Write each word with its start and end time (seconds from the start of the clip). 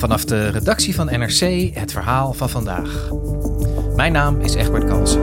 Vanaf 0.00 0.24
de 0.24 0.48
redactie 0.48 0.94
van 0.94 1.06
NRC 1.06 1.70
het 1.74 1.92
verhaal 1.92 2.32
van 2.32 2.48
vandaag. 2.48 3.10
Mijn 3.96 4.12
naam 4.12 4.40
is 4.40 4.54
Egbert 4.54 4.84
Kalsen. 4.84 5.22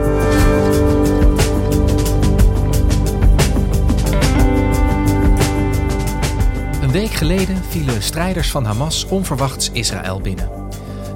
Een 6.82 6.92
week 6.92 7.10
geleden 7.10 7.56
vielen 7.68 8.02
strijders 8.02 8.50
van 8.50 8.64
Hamas 8.64 9.06
onverwachts 9.06 9.70
Israël 9.72 10.20
binnen. 10.20 10.50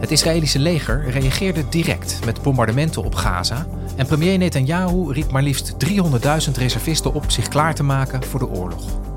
Het 0.00 0.10
Israëlische 0.10 0.58
leger 0.58 1.10
reageerde 1.10 1.68
direct 1.68 2.18
met 2.24 2.42
bombardementen 2.42 3.04
op 3.04 3.14
Gaza 3.14 3.66
en 3.96 4.06
premier 4.06 4.38
Netanyahu 4.38 5.12
riep 5.12 5.30
maar 5.30 5.42
liefst 5.42 5.74
300.000 5.86 6.52
reservisten 6.54 7.14
op 7.14 7.30
zich 7.30 7.48
klaar 7.48 7.74
te 7.74 7.82
maken 7.82 8.24
voor 8.24 8.40
de 8.40 8.48
oorlog. 8.48 9.11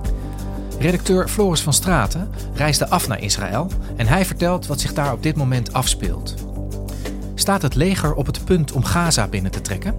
Redacteur 0.80 1.28
Floris 1.28 1.62
van 1.62 1.74
Straten 1.74 2.30
reisde 2.54 2.90
af 2.90 3.08
naar 3.08 3.22
Israël 3.22 3.72
en 3.96 4.08
hij 4.08 4.26
vertelt 4.26 4.68
wat 4.68 4.80
zich 4.80 4.94
daar 4.94 5.14
op 5.14 5.24
dit 5.24 5.36
moment 5.36 5.74
afspeelt. 5.74 6.34
Staat 7.36 7.62
het 7.62 7.76
leger 7.76 8.14
op 8.14 8.26
het 8.26 8.46
punt 8.46 8.72
om 8.72 8.84
Gaza 8.84 9.28
binnen 9.28 9.52
te 9.52 9.62
trekken? 9.62 9.96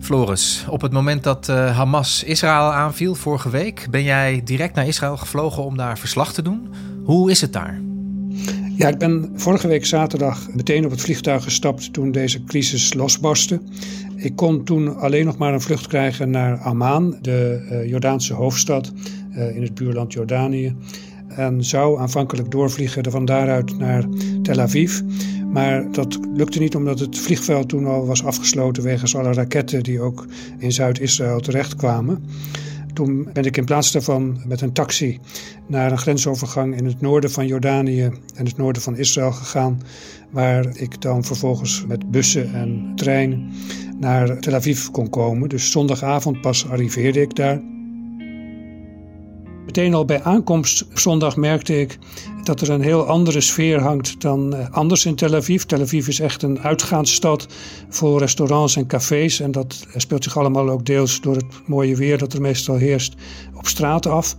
Floris, 0.00 0.64
op 0.68 0.80
het 0.80 0.92
moment 0.92 1.22
dat 1.22 1.48
uh, 1.48 1.76
Hamas 1.76 2.22
Israël 2.22 2.72
aanviel 2.72 3.14
vorige 3.14 3.50
week, 3.50 3.86
ben 3.90 4.02
jij 4.02 4.40
direct 4.44 4.74
naar 4.74 4.86
Israël 4.86 5.16
gevlogen 5.16 5.64
om 5.64 5.76
daar 5.76 5.98
verslag 5.98 6.32
te 6.32 6.42
doen. 6.42 6.74
Hoe 7.06 7.30
is 7.30 7.40
het 7.40 7.52
daar? 7.52 7.80
Ja, 8.76 8.88
ik 8.88 8.98
ben 8.98 9.30
vorige 9.34 9.68
week 9.68 9.86
zaterdag 9.86 10.48
meteen 10.54 10.84
op 10.84 10.90
het 10.90 11.00
vliegtuig 11.00 11.42
gestapt 11.42 11.92
toen 11.92 12.12
deze 12.12 12.44
crisis 12.44 12.94
losbarstte. 12.94 13.60
Ik 14.16 14.36
kon 14.36 14.64
toen 14.64 14.96
alleen 14.96 15.24
nog 15.24 15.36
maar 15.36 15.52
een 15.52 15.60
vlucht 15.60 15.86
krijgen 15.86 16.30
naar 16.30 16.58
Amman, 16.58 17.18
de 17.20 17.66
uh, 17.70 17.88
Jordaanse 17.88 18.34
hoofdstad 18.34 18.92
uh, 19.30 19.56
in 19.56 19.62
het 19.62 19.74
buurland 19.74 20.12
Jordanië. 20.12 20.74
En 21.28 21.64
zou 21.64 22.00
aanvankelijk 22.00 22.50
doorvliegen 22.50 23.10
van 23.10 23.24
daaruit 23.24 23.78
naar 23.78 24.04
Tel 24.42 24.60
Aviv. 24.60 25.00
Maar 25.52 25.92
dat 25.92 26.18
lukte 26.34 26.58
niet 26.58 26.76
omdat 26.76 26.98
het 26.98 27.18
vliegveld 27.18 27.68
toen 27.68 27.86
al 27.86 28.06
was 28.06 28.24
afgesloten 28.24 28.82
wegens 28.82 29.16
alle 29.16 29.32
raketten 29.32 29.82
die 29.82 30.00
ook 30.00 30.26
in 30.58 30.72
Zuid-Israël 30.72 31.40
terechtkwamen. 31.40 32.24
Toen 32.96 33.28
ben 33.32 33.44
ik 33.44 33.56
in 33.56 33.64
plaats 33.64 33.92
daarvan 33.92 34.40
met 34.46 34.60
een 34.60 34.72
taxi 34.72 35.18
naar 35.66 35.92
een 35.92 35.98
grensovergang 35.98 36.76
in 36.76 36.84
het 36.84 37.00
noorden 37.00 37.30
van 37.30 37.46
Jordanië 37.46 38.02
en 38.34 38.44
het 38.46 38.56
noorden 38.56 38.82
van 38.82 38.96
Israël 38.96 39.32
gegaan. 39.32 39.82
Waar 40.30 40.76
ik 40.76 41.00
dan 41.00 41.24
vervolgens 41.24 41.84
met 41.86 42.10
bussen 42.10 42.54
en 42.54 42.92
trein 42.94 43.52
naar 43.98 44.38
Tel 44.40 44.54
Aviv 44.54 44.86
kon 44.86 45.10
komen. 45.10 45.48
Dus 45.48 45.70
zondagavond 45.70 46.40
pas 46.40 46.68
arriveerde 46.68 47.20
ik 47.20 47.34
daar. 47.34 47.60
Meteen 49.66 49.94
al 49.94 50.04
bij 50.04 50.22
aankomst 50.22 50.84
zondag 50.94 51.36
merkte 51.36 51.80
ik 51.80 51.98
dat 52.42 52.60
er 52.60 52.70
een 52.70 52.80
heel 52.80 53.06
andere 53.06 53.40
sfeer 53.40 53.80
hangt 53.80 54.20
dan 54.20 54.54
eh, 54.54 54.70
anders 54.70 55.04
in 55.04 55.14
Tel 55.14 55.34
Aviv. 55.34 55.62
Tel 55.62 55.80
Aviv 55.80 56.08
is 56.08 56.20
echt 56.20 56.42
een 56.42 56.60
uitgaansstad 56.60 57.46
voor 57.88 58.18
restaurants 58.18 58.76
en 58.76 58.86
cafés. 58.86 59.40
En 59.40 59.50
dat 59.50 59.86
speelt 59.96 60.24
zich 60.24 60.38
allemaal 60.38 60.68
ook 60.68 60.86
deels 60.86 61.20
door 61.20 61.34
het 61.34 61.44
mooie 61.66 61.96
weer 61.96 62.18
dat 62.18 62.32
er 62.32 62.40
meestal 62.40 62.76
heerst 62.76 63.14
op 63.54 63.66
straat 63.66 64.06
af. 64.06 64.36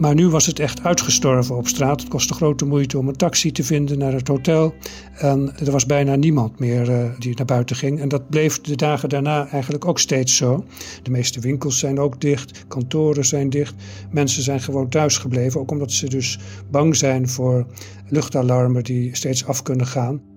Maar 0.00 0.14
nu 0.14 0.28
was 0.28 0.46
het 0.46 0.58
echt 0.58 0.84
uitgestorven 0.84 1.56
op 1.56 1.66
straat. 1.66 2.00
Het 2.00 2.10
kostte 2.10 2.34
grote 2.34 2.64
moeite 2.64 2.98
om 2.98 3.08
een 3.08 3.16
taxi 3.16 3.52
te 3.52 3.64
vinden 3.64 3.98
naar 3.98 4.12
het 4.12 4.28
hotel. 4.28 4.74
En 5.14 5.52
er 5.64 5.70
was 5.70 5.86
bijna 5.86 6.14
niemand 6.14 6.58
meer 6.58 6.90
uh, 6.90 7.10
die 7.18 7.36
naar 7.36 7.46
buiten 7.46 7.76
ging. 7.76 8.00
En 8.00 8.08
dat 8.08 8.28
bleef 8.28 8.60
de 8.60 8.76
dagen 8.76 9.08
daarna 9.08 9.48
eigenlijk 9.48 9.84
ook 9.84 9.98
steeds 9.98 10.36
zo. 10.36 10.64
De 11.02 11.10
meeste 11.10 11.40
winkels 11.40 11.78
zijn 11.78 11.98
ook 11.98 12.20
dicht, 12.20 12.64
kantoren 12.68 13.24
zijn 13.24 13.50
dicht. 13.50 13.74
Mensen 14.10 14.42
zijn 14.42 14.60
gewoon 14.60 14.88
thuis 14.88 15.18
gebleven, 15.18 15.60
ook 15.60 15.70
omdat 15.70 15.92
ze 15.92 16.08
dus 16.08 16.38
bang 16.70 16.96
zijn 16.96 17.28
voor 17.28 17.66
luchtalarmen 18.08 18.84
die 18.84 19.16
steeds 19.16 19.46
af 19.46 19.62
kunnen 19.62 19.86
gaan. 19.86 20.29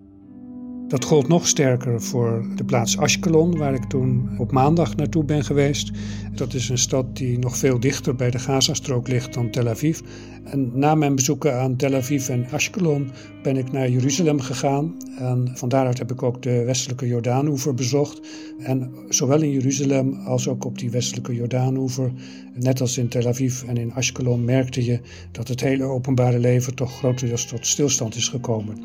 Dat 0.94 1.06
gold 1.06 1.28
nog 1.28 1.48
sterker 1.48 2.02
voor 2.02 2.46
de 2.56 2.64
plaats 2.64 2.98
Ashkelon, 2.98 3.58
waar 3.58 3.74
ik 3.74 3.84
toen 3.84 4.30
op 4.38 4.52
maandag 4.52 4.96
naartoe 4.96 5.24
ben 5.24 5.44
geweest. 5.44 5.92
Dat 6.36 6.54
is 6.54 6.70
een 6.70 6.78
stad 6.78 7.18
die 7.18 7.40
nog 7.40 7.58
veel 7.58 7.80
dichter 7.80 8.16
bij 8.16 8.32
de 8.32 8.40
Gazastrook 8.40 9.08
ligt 9.08 9.34
dan 9.34 9.50
Tel 9.50 9.68
Aviv. 9.68 10.00
En 10.44 10.72
na 10.74 10.96
mijn 10.96 11.16
bezoeken 11.16 11.60
aan 11.60 11.76
Tel 11.76 11.96
Aviv 11.96 12.30
en 12.30 12.46
Ashkelon 12.52 13.12
ben 13.44 13.58
ik 13.58 13.72
naar 13.72 13.90
Jeruzalem 13.90 14.40
gegaan. 14.40 14.96
En 15.18 15.52
van 15.54 15.70
daaruit 15.70 15.98
heb 15.98 16.12
ik 16.12 16.24
ook 16.24 16.42
de 16.42 16.64
westelijke 16.64 17.08
Jordaanoever 17.08 17.74
bezocht. 17.74 18.22
En 18.60 18.92
zowel 19.10 19.42
in 19.42 19.52
Jeruzalem 19.52 20.14
als 20.14 20.48
ook 20.48 20.66
op 20.66 20.78
die 20.78 20.90
westelijke 20.90 21.36
Jordaanoever, 21.36 22.12
net 22.54 22.82
als 22.82 22.98
in 22.98 23.08
Tel 23.08 23.28
Aviv 23.28 23.64
en 23.64 23.78
in 23.78 23.94
Ashkelon, 23.94 24.46
merkte 24.46 24.86
je 24.86 25.00
dat 25.32 25.48
het 25.48 25.62
hele 25.62 25.84
openbare 25.84 26.40
leven 26.40 26.76
toch 26.76 26.98
grotendeels 26.98 27.46
tot 27.46 27.68
stilstand 27.68 28.16
is 28.16 28.28
gekomen. 28.28 28.78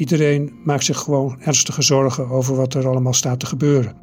Iedereen 0.00 0.52
maakt 0.64 0.84
zich 0.84 0.98
gewoon 0.98 1.36
ernstige 1.40 1.82
zorgen 1.82 2.28
over 2.28 2.56
wat 2.56 2.74
er 2.74 2.88
allemaal 2.88 3.14
staat 3.14 3.40
te 3.40 3.46
gebeuren. 3.46 3.96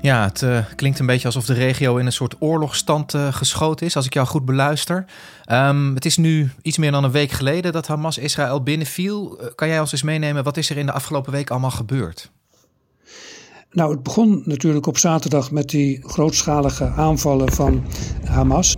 Ja, 0.00 0.24
het 0.24 0.42
uh, 0.42 0.64
klinkt 0.76 0.98
een 0.98 1.06
beetje 1.06 1.26
alsof 1.26 1.44
de 1.44 1.52
regio 1.52 1.96
in 1.96 2.06
een 2.06 2.12
soort 2.12 2.36
oorlogstand 2.38 3.14
uh, 3.14 3.32
geschoten 3.32 3.86
is, 3.86 3.96
als 3.96 4.06
ik 4.06 4.14
jou 4.14 4.26
goed 4.26 4.44
beluister. 4.44 5.04
Um, 5.52 5.94
het 5.94 6.04
is 6.04 6.16
nu 6.16 6.50
iets 6.62 6.78
meer 6.78 6.90
dan 6.90 7.04
een 7.04 7.10
week 7.10 7.30
geleden 7.30 7.72
dat 7.72 7.86
Hamas 7.86 8.18
Israël 8.18 8.62
binnenviel. 8.62 9.38
Uh, 9.40 9.46
kan 9.54 9.68
jij 9.68 9.80
ons 9.80 9.92
eens 9.92 10.02
meenemen, 10.02 10.44
wat 10.44 10.56
is 10.56 10.70
er 10.70 10.76
in 10.76 10.86
de 10.86 10.92
afgelopen 10.92 11.32
week 11.32 11.50
allemaal 11.50 11.70
gebeurd? 11.70 12.30
Nou, 13.70 13.92
het 13.92 14.02
begon 14.02 14.42
natuurlijk 14.44 14.86
op 14.86 14.98
zaterdag 14.98 15.50
met 15.50 15.68
die 15.68 16.02
grootschalige 16.06 16.88
aanvallen 16.88 17.52
van 17.52 17.84
Hamas. 18.24 18.76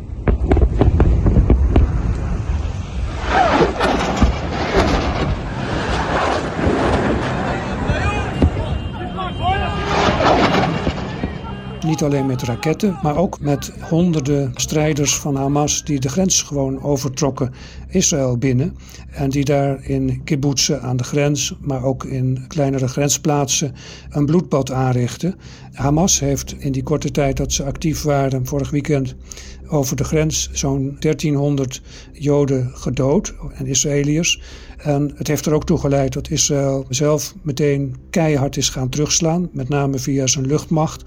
Niet 11.93 12.03
alleen 12.03 12.27
met 12.27 12.43
raketten, 12.43 12.99
maar 13.03 13.17
ook 13.17 13.41
met 13.41 13.73
honderden 13.81 14.51
strijders 14.55 15.17
van 15.17 15.37
Hamas 15.37 15.85
die 15.85 16.01
de 16.01 16.09
grens 16.09 16.43
gewoon 16.43 16.83
overtrokken 16.83 17.53
Israël 17.89 18.39
binnen. 18.39 18.77
En 19.11 19.31
die 19.31 19.45
daar 19.45 19.85
in 19.85 20.25
kibbutzen 20.25 20.83
aan 20.83 20.97
de 20.97 21.05
grens, 21.05 21.55
maar 21.61 21.85
ook 21.85 22.05
in 22.05 22.45
kleinere 22.49 22.89
grensplaatsen 22.89 23.75
een 24.11 24.27
bloedbad 24.27 24.71
aanrichten. 24.71 25.35
Hamas 25.73 26.21
heeft 26.21 26.55
in 26.59 26.73
die 26.73 26.83
korte 26.83 27.11
tijd 27.11 27.37
dat 27.37 27.53
ze 27.53 27.65
actief 27.65 28.03
waren, 28.03 28.47
vorig 28.47 28.71
weekend, 28.71 29.15
over 29.69 29.97
de 29.97 30.05
grens 30.05 30.49
zo'n 30.53 30.97
1300 30.99 31.83
Joden 32.13 32.71
gedood 32.75 33.35
en 33.55 33.67
Israëliërs. 33.67 34.43
En 34.79 35.13
het 35.15 35.29
heeft 35.29 35.47
er 35.47 35.55
ook 35.55 35.65
toe 35.65 35.79
geleid 35.79 36.13
dat 36.13 36.31
Israël 36.31 36.87
zelf 36.89 37.35
meteen 37.43 37.97
keihard 38.11 38.57
is 38.57 38.69
gaan 38.69 38.89
terugslaan, 38.89 39.49
met 39.53 39.69
name 39.69 39.99
via 39.99 40.27
zijn 40.27 40.47
luchtmacht, 40.47 41.05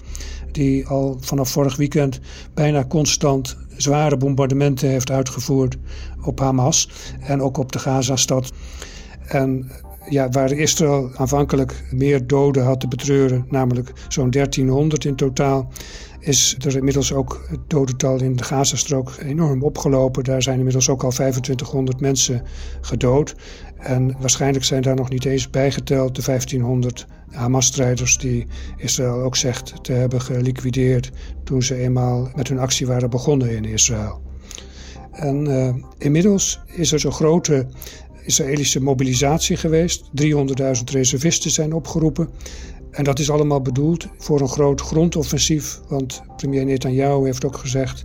die 0.55 0.87
al 0.87 1.17
vanaf 1.19 1.49
vorig 1.49 1.75
weekend 1.75 2.19
bijna 2.53 2.85
constant 2.85 3.57
zware 3.77 4.17
bombardementen 4.17 4.89
heeft 4.89 5.11
uitgevoerd 5.11 5.77
op 6.23 6.39
Hamas 6.39 6.89
en 7.19 7.41
ook 7.41 7.57
op 7.57 7.71
de 7.71 7.79
Gazastad. 7.79 8.51
En 9.27 9.71
ja, 10.09 10.29
waar 10.29 10.51
Israël 10.51 11.11
aanvankelijk 11.15 11.83
meer 11.91 12.27
doden 12.27 12.63
had 12.63 12.79
te 12.79 12.87
betreuren, 12.87 13.45
namelijk 13.49 13.91
zo'n 14.07 14.29
1300 14.29 15.05
in 15.05 15.15
totaal, 15.15 15.69
is 16.19 16.55
er 16.59 16.75
inmiddels 16.75 17.13
ook 17.13 17.45
het 17.47 17.59
dodental 17.67 18.21
in 18.21 18.35
de 18.35 18.43
Gazastrook 18.43 19.15
enorm 19.19 19.63
opgelopen. 19.63 20.23
Daar 20.23 20.41
zijn 20.41 20.57
inmiddels 20.57 20.89
ook 20.89 21.03
al 21.03 21.09
2500 21.09 21.99
mensen 21.99 22.43
gedood. 22.81 23.35
En 23.77 24.15
waarschijnlijk 24.19 24.65
zijn 24.65 24.81
daar 24.81 24.95
nog 24.95 25.09
niet 25.09 25.25
eens 25.25 25.49
bijgeteld 25.49 26.15
de 26.15 26.21
1500 26.25 27.07
Hamas-strijders 27.31 28.17
die 28.17 28.47
Israël 28.77 29.21
ook 29.21 29.35
zegt 29.35 29.83
te 29.83 29.91
hebben 29.91 30.21
geliquideerd 30.21 31.11
toen 31.43 31.63
ze 31.63 31.75
eenmaal 31.75 32.29
met 32.35 32.47
hun 32.47 32.59
actie 32.59 32.87
waren 32.87 33.09
begonnen 33.09 33.55
in 33.55 33.65
Israël. 33.65 34.21
En 35.11 35.45
uh, 35.45 35.73
inmiddels 35.97 36.59
is 36.65 36.91
er 36.91 36.99
zo'n 36.99 37.11
grote 37.11 37.67
Israëlische 38.23 38.81
mobilisatie 38.81 39.57
geweest. 39.57 40.09
300.000 40.21 40.33
reservisten 40.91 41.51
zijn 41.51 41.73
opgeroepen. 41.73 42.29
En 42.91 43.03
dat 43.03 43.19
is 43.19 43.29
allemaal 43.29 43.61
bedoeld 43.61 44.07
voor 44.17 44.41
een 44.41 44.47
groot 44.47 44.81
grondoffensief. 44.81 45.79
Want 45.87 46.21
premier 46.35 46.65
Netanyahu 46.65 47.25
heeft 47.25 47.45
ook 47.45 47.57
gezegd 47.57 48.03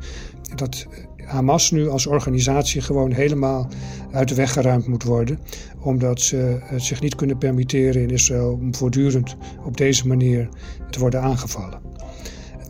dat 0.54 0.86
Hamas 1.30 1.70
nu 1.70 1.88
als 1.88 2.06
organisatie 2.06 2.80
gewoon 2.80 3.12
helemaal 3.12 3.68
uit 4.12 4.28
de 4.28 4.34
weg 4.34 4.52
geruimd 4.52 4.86
moet 4.86 5.02
worden. 5.02 5.38
Omdat 5.80 6.20
ze 6.20 6.58
het 6.60 6.82
zich 6.82 7.00
niet 7.00 7.14
kunnen 7.14 7.38
permitteren 7.38 8.02
in 8.02 8.10
Israël 8.10 8.52
om 8.52 8.74
voortdurend 8.74 9.36
op 9.64 9.76
deze 9.76 10.06
manier 10.06 10.48
te 10.90 10.98
worden 10.98 11.20
aangevallen. 11.20 11.80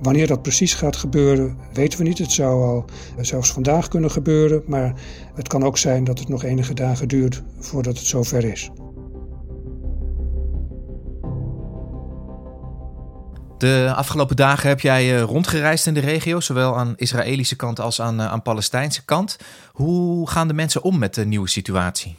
Wanneer 0.02 0.26
dat 0.26 0.42
precies 0.42 0.74
gaat 0.74 0.96
gebeuren, 0.96 1.56
weten 1.72 1.98
we 1.98 2.04
niet. 2.04 2.18
Het 2.18 2.32
zou 2.32 2.62
al 2.62 2.84
zelfs 3.20 3.52
vandaag 3.52 3.88
kunnen 3.88 4.10
gebeuren, 4.10 4.62
maar 4.66 4.94
het 5.34 5.48
kan 5.48 5.62
ook 5.62 5.78
zijn 5.78 6.04
dat 6.04 6.18
het 6.18 6.28
nog 6.28 6.44
enige 6.44 6.74
dagen 6.74 7.08
duurt 7.08 7.42
voordat 7.58 7.96
het 7.96 8.06
zover 8.06 8.44
is. 8.44 8.70
De 13.60 13.92
afgelopen 13.96 14.36
dagen 14.36 14.68
heb 14.68 14.80
jij 14.80 15.16
eh, 15.16 15.22
rondgereisd 15.22 15.86
in 15.86 15.94
de 15.94 16.00
regio, 16.00 16.40
zowel 16.40 16.76
aan 16.76 16.94
Israëlische 16.96 17.56
kant 17.56 17.80
als 17.80 18.00
aan, 18.00 18.20
eh, 18.20 18.26
aan 18.26 18.42
Palestijnse 18.42 19.04
kant. 19.04 19.36
Hoe 19.72 20.28
gaan 20.28 20.48
de 20.48 20.54
mensen 20.54 20.82
om 20.82 20.98
met 20.98 21.14
de 21.14 21.26
nieuwe 21.26 21.48
situatie? 21.48 22.16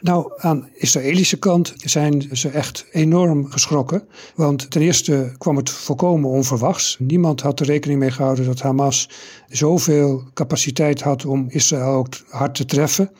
Nou, 0.00 0.32
aan 0.36 0.68
Israëlische 0.74 1.36
kant 1.36 1.72
zijn 1.76 2.28
ze 2.32 2.48
echt 2.48 2.86
enorm 2.90 3.50
geschrokken. 3.50 4.08
Want 4.34 4.70
ten 4.70 4.82
eerste 4.82 5.34
kwam 5.38 5.56
het 5.56 5.70
volkomen 5.70 6.30
onverwachts. 6.30 6.96
Niemand 6.98 7.40
had 7.40 7.60
er 7.60 7.66
rekening 7.66 7.98
mee 8.00 8.10
gehouden 8.10 8.44
dat 8.44 8.60
Hamas 8.60 9.08
zoveel 9.48 10.24
capaciteit 10.32 11.02
had 11.02 11.24
om 11.24 11.46
Israël 11.48 11.92
ook 11.92 12.06
hard 12.28 12.54
te 12.54 12.64
treffen. 12.64 13.10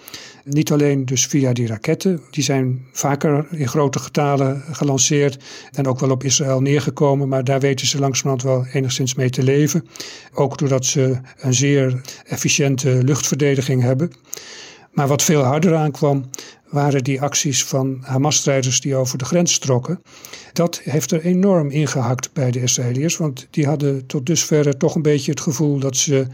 Niet 0.45 0.73
alleen 0.73 1.05
dus 1.05 1.27
via 1.27 1.53
die 1.53 1.67
raketten, 1.67 2.21
die 2.31 2.45
zijn 2.45 2.87
vaker 2.93 3.47
in 3.51 3.69
grote 3.69 3.99
getalen 3.99 4.63
gelanceerd 4.71 5.45
en 5.73 5.87
ook 5.87 6.01
wel 6.01 6.11
op 6.11 6.25
Israël 6.25 6.61
neergekomen, 6.61 7.29
maar 7.29 7.45
daar 7.45 7.61
weten 7.61 7.87
ze 7.87 7.99
langzamerhand 7.99 8.43
wel 8.43 8.67
enigszins 8.73 9.15
mee 9.15 9.31
te 9.31 9.43
leven. 9.43 9.87
Ook 10.33 10.59
doordat 10.59 10.87
ze 10.87 11.19
een 11.39 11.55
zeer 11.55 12.01
efficiënte 12.25 13.05
luchtverdediging 13.05 13.83
hebben. 13.83 14.13
Maar 14.93 15.09
wat 15.09 15.23
veel 15.23 15.43
harder 15.43 15.75
aankwam, 15.77 16.31
waren 16.75 17.05
die 17.05 17.21
acties 17.21 17.65
van 17.65 17.99
Hamas-strijders 18.01 18.81
die 18.81 18.97
over 18.97 19.19
de 19.19 19.25
grens 19.25 19.59
trokken. 19.59 20.03
Dat 20.53 20.81
heeft 20.85 21.11
er 21.11 21.21
enorm 21.21 21.71
ingehakt 21.71 22.33
bij 22.33 22.51
de 22.51 22.63
Israëliërs, 22.63 23.17
want 23.17 23.47
die 23.51 23.67
hadden 23.67 24.07
tot 24.07 24.27
dusver 24.27 24.77
toch 24.77 24.95
een 24.95 25.03
beetje 25.03 25.31
het 25.31 25.41
gevoel 25.41 25.79
dat 25.79 25.97
ze, 25.97 26.27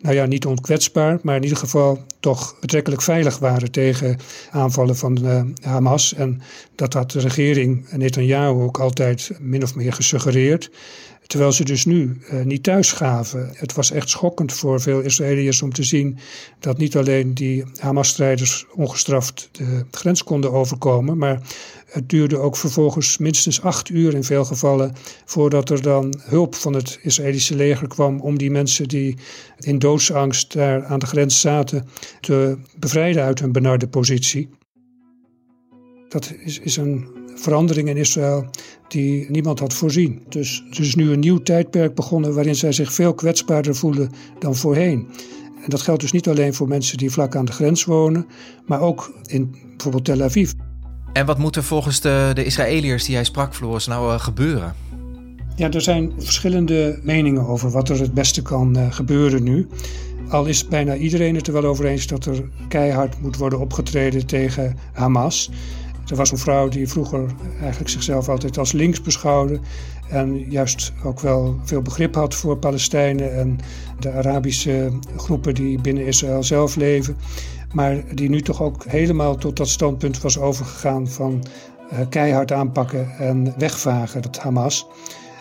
nou 0.00 0.14
ja, 0.14 0.26
niet 0.26 0.46
onkwetsbaar, 0.46 1.18
maar 1.22 1.36
in 1.36 1.42
ieder 1.42 1.58
geval 1.58 2.04
toch 2.20 2.56
betrekkelijk 2.60 3.02
veilig 3.02 3.38
waren 3.38 3.70
tegen 3.70 4.16
aanvallen 4.50 4.96
van 4.96 5.18
uh, 5.22 5.42
Hamas. 5.60 6.14
En 6.14 6.42
dat 6.74 6.92
had 6.92 7.10
de 7.10 7.20
regering 7.20 7.86
Netanyahu 7.90 8.62
ook 8.62 8.80
altijd 8.80 9.30
min 9.40 9.62
of 9.62 9.74
meer 9.74 9.92
gesuggereerd. 9.92 10.70
Terwijl 11.26 11.52
ze 11.52 11.64
dus 11.64 11.84
nu 11.84 12.20
uh, 12.32 12.42
niet 12.42 12.62
thuis 12.62 12.92
gaven. 12.92 13.50
Het 13.54 13.74
was 13.74 13.90
echt 13.90 14.08
schokkend 14.08 14.52
voor 14.52 14.80
veel 14.80 15.00
Israëliërs 15.00 15.62
om 15.62 15.72
te 15.72 15.82
zien 15.82 16.18
dat 16.60 16.78
niet 16.78 16.96
alleen 16.96 17.34
die 17.34 17.64
Hamas-strijders 17.76 18.66
ongestraft 18.74 19.48
de 19.52 19.84
grens 19.90 20.24
konden 20.24 20.52
overkomen, 20.52 21.18
maar 21.18 21.40
het 21.96 22.08
duurde 22.08 22.38
ook 22.38 22.56
vervolgens 22.56 23.18
minstens 23.18 23.62
acht 23.62 23.88
uur 23.88 24.14
in 24.14 24.24
veel 24.24 24.44
gevallen 24.44 24.92
voordat 25.24 25.70
er 25.70 25.82
dan 25.82 26.14
hulp 26.22 26.54
van 26.54 26.74
het 26.74 26.98
Israëlische 27.02 27.56
leger 27.56 27.88
kwam 27.88 28.20
om 28.20 28.38
die 28.38 28.50
mensen 28.50 28.88
die 28.88 29.16
in 29.58 29.78
doodsangst 29.78 30.52
daar 30.52 30.84
aan 30.84 30.98
de 30.98 31.06
grens 31.06 31.40
zaten 31.40 31.88
te 32.20 32.58
bevrijden 32.78 33.22
uit 33.22 33.40
hun 33.40 33.52
benarde 33.52 33.88
positie. 33.88 34.48
Dat 36.08 36.34
is, 36.44 36.58
is 36.58 36.76
een 36.76 37.08
verandering 37.34 37.88
in 37.88 37.96
Israël 37.96 38.46
die 38.88 39.30
niemand 39.30 39.58
had 39.58 39.74
voorzien. 39.74 40.22
Dus 40.28 40.64
er 40.70 40.80
is 40.80 40.94
nu 40.94 41.10
een 41.10 41.20
nieuw 41.20 41.38
tijdperk 41.38 41.94
begonnen 41.94 42.34
waarin 42.34 42.56
zij 42.56 42.72
zich 42.72 42.92
veel 42.92 43.14
kwetsbaarder 43.14 43.76
voelen 43.76 44.10
dan 44.38 44.54
voorheen. 44.54 45.08
En 45.62 45.70
dat 45.70 45.82
geldt 45.82 46.00
dus 46.00 46.12
niet 46.12 46.28
alleen 46.28 46.54
voor 46.54 46.68
mensen 46.68 46.98
die 46.98 47.10
vlak 47.10 47.36
aan 47.36 47.44
de 47.44 47.52
grens 47.52 47.84
wonen, 47.84 48.26
maar 48.66 48.80
ook 48.80 49.12
in 49.26 49.56
bijvoorbeeld 49.70 50.04
Tel 50.04 50.22
Aviv. 50.22 50.52
En 51.16 51.26
wat 51.26 51.38
moet 51.38 51.56
er 51.56 51.64
volgens 51.64 52.00
de, 52.00 52.30
de 52.34 52.44
Israëliërs 52.44 53.04
die 53.04 53.14
jij 53.14 53.24
sprak, 53.24 53.54
Floris, 53.54 53.86
nou 53.86 54.12
uh, 54.12 54.20
gebeuren? 54.20 54.74
Ja, 55.54 55.70
er 55.70 55.80
zijn 55.80 56.12
verschillende 56.18 57.00
meningen 57.02 57.46
over 57.46 57.70
wat 57.70 57.88
er 57.88 58.00
het 58.00 58.14
beste 58.14 58.42
kan 58.42 58.78
uh, 58.78 58.92
gebeuren 58.92 59.42
nu. 59.42 59.68
Al 60.28 60.46
is 60.46 60.68
bijna 60.68 60.94
iedereen 60.94 61.34
het 61.34 61.46
er 61.46 61.52
wel 61.52 61.64
over 61.64 61.84
eens 61.84 62.06
dat 62.06 62.24
er 62.24 62.48
keihard 62.68 63.20
moet 63.20 63.36
worden 63.36 63.58
opgetreden 63.58 64.26
tegen 64.26 64.76
Hamas. 64.92 65.50
Er 66.06 66.16
was 66.16 66.30
een 66.30 66.38
vrouw 66.38 66.68
die 66.68 66.88
vroeger 66.88 67.30
eigenlijk 67.60 67.90
zichzelf 67.90 68.28
altijd 68.28 68.58
als 68.58 68.72
links 68.72 69.02
beschouwde. 69.02 69.60
En 70.08 70.50
juist 70.50 70.92
ook 71.04 71.20
wel 71.20 71.60
veel 71.64 71.82
begrip 71.82 72.14
had 72.14 72.34
voor 72.34 72.56
Palestijnen 72.56 73.36
en 73.36 73.58
de 74.00 74.12
Arabische 74.12 74.98
groepen 75.16 75.54
die 75.54 75.80
binnen 75.80 76.06
Israël 76.06 76.42
zelf 76.42 76.76
leven. 76.76 77.16
Maar 77.72 78.14
die 78.14 78.28
nu 78.28 78.42
toch 78.42 78.62
ook 78.62 78.84
helemaal 78.84 79.36
tot 79.36 79.56
dat 79.56 79.68
standpunt 79.68 80.20
was 80.20 80.38
overgegaan 80.38 81.08
van 81.08 81.44
uh, 81.92 81.98
keihard 82.08 82.52
aanpakken 82.52 83.10
en 83.18 83.54
wegvagen, 83.58 84.22
dat 84.22 84.38
Hamas. 84.38 84.86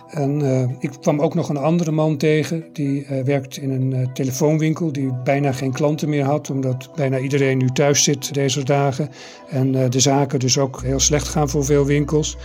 En 0.10 0.39
uh, 0.39 0.69
ik 0.80 0.92
kwam 1.01 1.19
ook 1.19 1.33
nog 1.33 1.50
een 1.50 1.57
andere 1.57 1.92
man 1.92 2.18
tegen, 2.18 2.63
die 2.74 3.07
uh, 3.07 3.24
werkt 3.24 3.57
in 3.57 3.72
een 3.72 4.13
telefoonwinkel, 4.13 4.92
die 4.92 5.13
bijna 5.24 5.51
geen 5.51 5.72
klanten 5.72 6.10
meer 6.10 6.24
had, 6.24 6.50
omdat 6.50 6.89
bijna 6.95 7.18
iedereen 7.18 7.57
nu 7.57 7.69
thuis 7.69 8.04
zit 8.04 8.33
deze 8.33 8.63
dagen. 8.63 9.10
En 9.50 9.89
de 9.89 10.00
zaken 10.00 10.39
dus 10.39 10.57
ook 10.57 10.81
heel 10.81 11.00
slecht 11.00 11.28
gaan 11.28 11.50
voor 11.50 11.66
veel 11.66 11.86
winkels. 11.86 12.38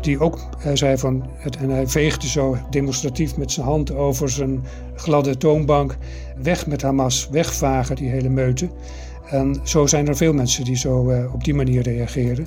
Die 0.00 0.20
ook 0.20 0.38
zei 0.74 0.98
van, 0.98 1.26
het, 1.36 1.56
en 1.56 1.70
hij 1.70 1.86
veegde 1.86 2.28
zo 2.28 2.56
demonstratief 2.70 3.36
met 3.36 3.52
zijn 3.52 3.66
hand 3.66 3.94
over 3.94 4.30
zijn 4.30 4.64
gladde 4.94 5.36
toonbank, 5.36 5.96
weg 6.42 6.66
met 6.66 6.82
Hamas, 6.82 7.28
wegvagen 7.30 7.96
die 7.96 8.08
hele 8.08 8.28
meute. 8.28 8.68
En 9.32 9.60
zo 9.64 9.86
zijn 9.86 10.08
er 10.08 10.16
veel 10.16 10.32
mensen 10.32 10.64
die 10.64 10.76
zo 10.76 11.26
op 11.32 11.44
die 11.44 11.54
manier 11.54 11.82
reageren. 11.82 12.46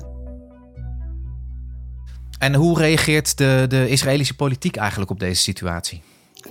En 2.38 2.54
hoe 2.54 2.78
reageert 2.78 3.38
de, 3.38 3.64
de 3.68 3.88
Israëlische 3.88 4.34
politiek 4.34 4.76
eigenlijk 4.76 5.10
op 5.10 5.20
deze 5.20 5.42
situatie? 5.42 6.02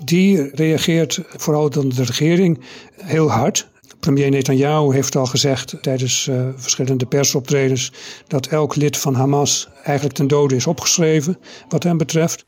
Die 0.03 0.49
reageert 0.55 1.19
vooral 1.27 1.69
dan 1.69 1.89
de 1.89 2.03
regering 2.03 2.59
heel 2.95 3.31
hard. 3.31 3.67
Premier 3.99 4.29
Netanyahu 4.29 4.93
heeft 4.93 5.15
al 5.15 5.25
gezegd 5.25 5.77
tijdens 5.81 6.27
uh, 6.27 6.47
verschillende 6.55 7.05
persoptredens 7.05 7.91
dat 8.27 8.47
elk 8.47 8.75
lid 8.75 8.97
van 8.97 9.15
Hamas 9.15 9.69
eigenlijk 9.83 10.15
ten 10.15 10.27
dode 10.27 10.55
is 10.55 10.67
opgeschreven, 10.67 11.37
wat 11.69 11.83
hem 11.83 11.97
betreft. 11.97 12.45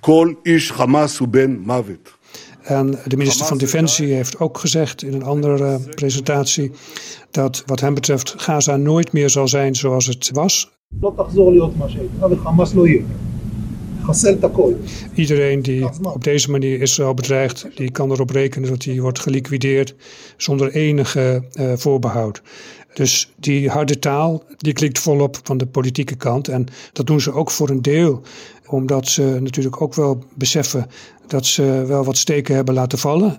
Kol 0.00 0.34
ish 0.42 0.70
Hamas 0.70 1.20
ben 1.30 1.60
mavet. 1.60 2.17
En 2.68 2.98
de 3.06 3.16
minister 3.16 3.46
van 3.46 3.58
Defensie 3.58 4.12
heeft 4.12 4.38
ook 4.38 4.58
gezegd 4.58 5.02
in 5.02 5.12
een 5.12 5.22
andere 5.22 5.78
presentatie 5.94 6.70
dat 7.30 7.62
wat 7.66 7.80
hem 7.80 7.94
betreft 7.94 8.34
Gaza 8.36 8.76
nooit 8.76 9.12
meer 9.12 9.30
zal 9.30 9.48
zijn 9.48 9.74
zoals 9.74 10.06
het 10.06 10.30
was. 10.32 10.70
Iedereen 15.14 15.62
die 15.62 15.88
op 16.02 16.24
deze 16.24 16.50
manier 16.50 16.80
Israël 16.80 17.14
bedreigt, 17.14 17.66
die 17.74 17.90
kan 17.90 18.10
erop 18.10 18.30
rekenen 18.30 18.68
dat 18.68 18.84
hij 18.84 19.00
wordt 19.00 19.18
geliquideerd 19.18 19.94
zonder 20.36 20.72
enige 20.72 21.42
uh, 21.52 21.72
voorbehoud. 21.76 22.42
Dus 22.94 23.32
die 23.36 23.68
harde 23.68 23.98
taal, 23.98 24.42
die 24.56 24.72
klinkt 24.72 24.98
volop 24.98 25.40
van 25.42 25.58
de 25.58 25.66
politieke 25.66 26.16
kant. 26.16 26.48
En 26.48 26.66
dat 26.92 27.06
doen 27.06 27.20
ze 27.20 27.32
ook 27.32 27.50
voor 27.50 27.68
een 27.68 27.82
deel 27.82 28.22
omdat 28.66 29.08
ze 29.08 29.38
natuurlijk 29.40 29.82
ook 29.82 29.94
wel 29.94 30.24
beseffen 30.34 30.86
dat 31.26 31.46
ze 31.46 31.84
wel 31.86 32.04
wat 32.04 32.16
steken 32.16 32.54
hebben 32.54 32.74
laten 32.74 32.98
vallen. 32.98 33.38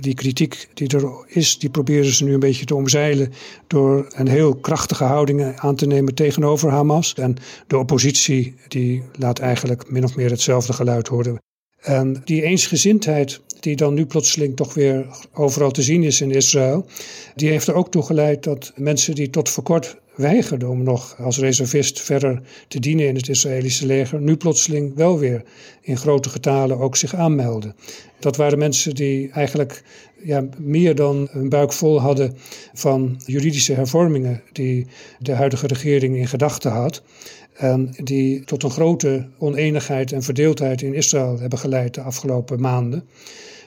Die 0.00 0.14
kritiek 0.14 0.68
die 0.74 0.88
er 0.88 1.24
is, 1.26 1.58
die 1.58 1.70
proberen 1.70 2.12
ze 2.12 2.24
nu 2.24 2.32
een 2.32 2.40
beetje 2.40 2.64
te 2.64 2.74
omzeilen 2.74 3.32
door 3.66 4.06
een 4.08 4.28
heel 4.28 4.54
krachtige 4.54 5.04
houding 5.04 5.58
aan 5.58 5.76
te 5.76 5.86
nemen 5.86 6.14
tegenover 6.14 6.70
Hamas. 6.70 7.14
En 7.14 7.36
de 7.66 7.78
oppositie 7.78 8.54
die 8.68 9.02
laat 9.12 9.38
eigenlijk 9.38 9.90
min 9.90 10.04
of 10.04 10.16
meer 10.16 10.30
hetzelfde 10.30 10.72
geluid 10.72 11.08
horen. 11.08 11.38
En 11.80 12.22
die 12.24 12.42
eensgezindheid 12.42 13.40
die 13.60 13.76
dan 13.76 13.94
nu 13.94 14.06
plotseling 14.06 14.56
toch 14.56 14.74
weer 14.74 15.06
overal 15.32 15.70
te 15.70 15.82
zien 15.82 16.02
is 16.02 16.20
in 16.20 16.30
Israël, 16.30 16.86
die 17.34 17.48
heeft 17.50 17.66
er 17.66 17.74
ook 17.74 17.90
toe 17.90 18.02
geleid 18.02 18.44
dat 18.44 18.72
mensen 18.76 19.14
die 19.14 19.30
tot 19.30 19.48
voor 19.48 19.62
kort 19.62 19.96
weigerden 20.18 20.68
om 20.68 20.82
nog 20.82 21.16
als 21.18 21.38
reservist 21.38 22.00
verder 22.00 22.42
te 22.68 22.80
dienen 22.80 23.06
in 23.06 23.14
het 23.14 23.28
Israëlische 23.28 23.86
leger, 23.86 24.20
nu 24.20 24.36
plotseling 24.36 24.94
wel 24.94 25.18
weer 25.18 25.42
in 25.80 25.96
grote 25.96 26.28
getalen 26.28 26.78
ook 26.78 26.96
zich 26.96 27.14
aanmelden. 27.14 27.74
Dat 28.18 28.36
waren 28.36 28.58
mensen 28.58 28.94
die 28.94 29.30
eigenlijk 29.30 29.82
ja, 30.22 30.48
meer 30.58 30.94
dan 30.94 31.28
een 31.32 31.48
buik 31.48 31.72
vol 31.72 32.00
hadden 32.00 32.36
van 32.74 33.20
juridische 33.24 33.72
hervormingen 33.72 34.42
die 34.52 34.86
de 35.18 35.32
huidige 35.32 35.66
regering 35.66 36.16
in 36.16 36.28
gedachten 36.28 36.70
had. 36.70 37.02
En 37.58 37.94
die 38.02 38.44
tot 38.44 38.62
een 38.62 38.70
grote 38.70 39.28
oneenigheid 39.38 40.12
en 40.12 40.22
verdeeldheid 40.22 40.82
in 40.82 40.94
Israël 40.94 41.38
hebben 41.40 41.58
geleid 41.58 41.94
de 41.94 42.00
afgelopen 42.00 42.60
maanden. 42.60 43.08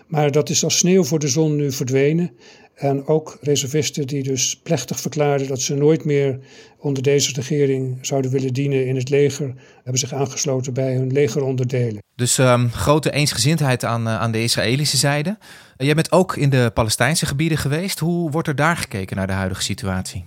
Maar 0.07 0.31
dat 0.31 0.49
is 0.49 0.63
als 0.63 0.77
sneeuw 0.77 1.03
voor 1.03 1.19
de 1.19 1.27
zon 1.27 1.55
nu 1.55 1.71
verdwenen. 1.71 2.31
En 2.75 3.07
ook 3.07 3.37
reservisten 3.41 4.07
die 4.07 4.23
dus 4.23 4.59
plechtig 4.63 4.99
verklaarden 4.99 5.47
dat 5.47 5.61
ze 5.61 5.75
nooit 5.75 6.05
meer 6.05 6.39
onder 6.79 7.03
deze 7.03 7.33
regering 7.33 7.97
zouden 8.01 8.31
willen 8.31 8.53
dienen 8.53 8.87
in 8.87 8.95
het 8.95 9.09
leger, 9.09 9.53
hebben 9.75 9.99
zich 9.99 10.13
aangesloten 10.13 10.73
bij 10.73 10.95
hun 10.95 11.11
legeronderdelen. 11.11 12.03
Dus 12.15 12.37
um, 12.37 12.71
grote 12.71 13.11
eensgezindheid 13.11 13.85
aan, 13.85 14.07
uh, 14.07 14.19
aan 14.19 14.31
de 14.31 14.43
Israëlische 14.43 14.97
zijde. 14.97 15.29
Uh, 15.29 15.37
jij 15.77 15.95
bent 15.95 16.11
ook 16.11 16.35
in 16.35 16.49
de 16.49 16.71
Palestijnse 16.73 17.25
gebieden 17.25 17.57
geweest. 17.57 17.99
Hoe 17.99 18.31
wordt 18.31 18.47
er 18.47 18.55
daar 18.55 18.77
gekeken 18.77 19.15
naar 19.15 19.27
de 19.27 19.33
huidige 19.33 19.61
situatie? 19.61 20.25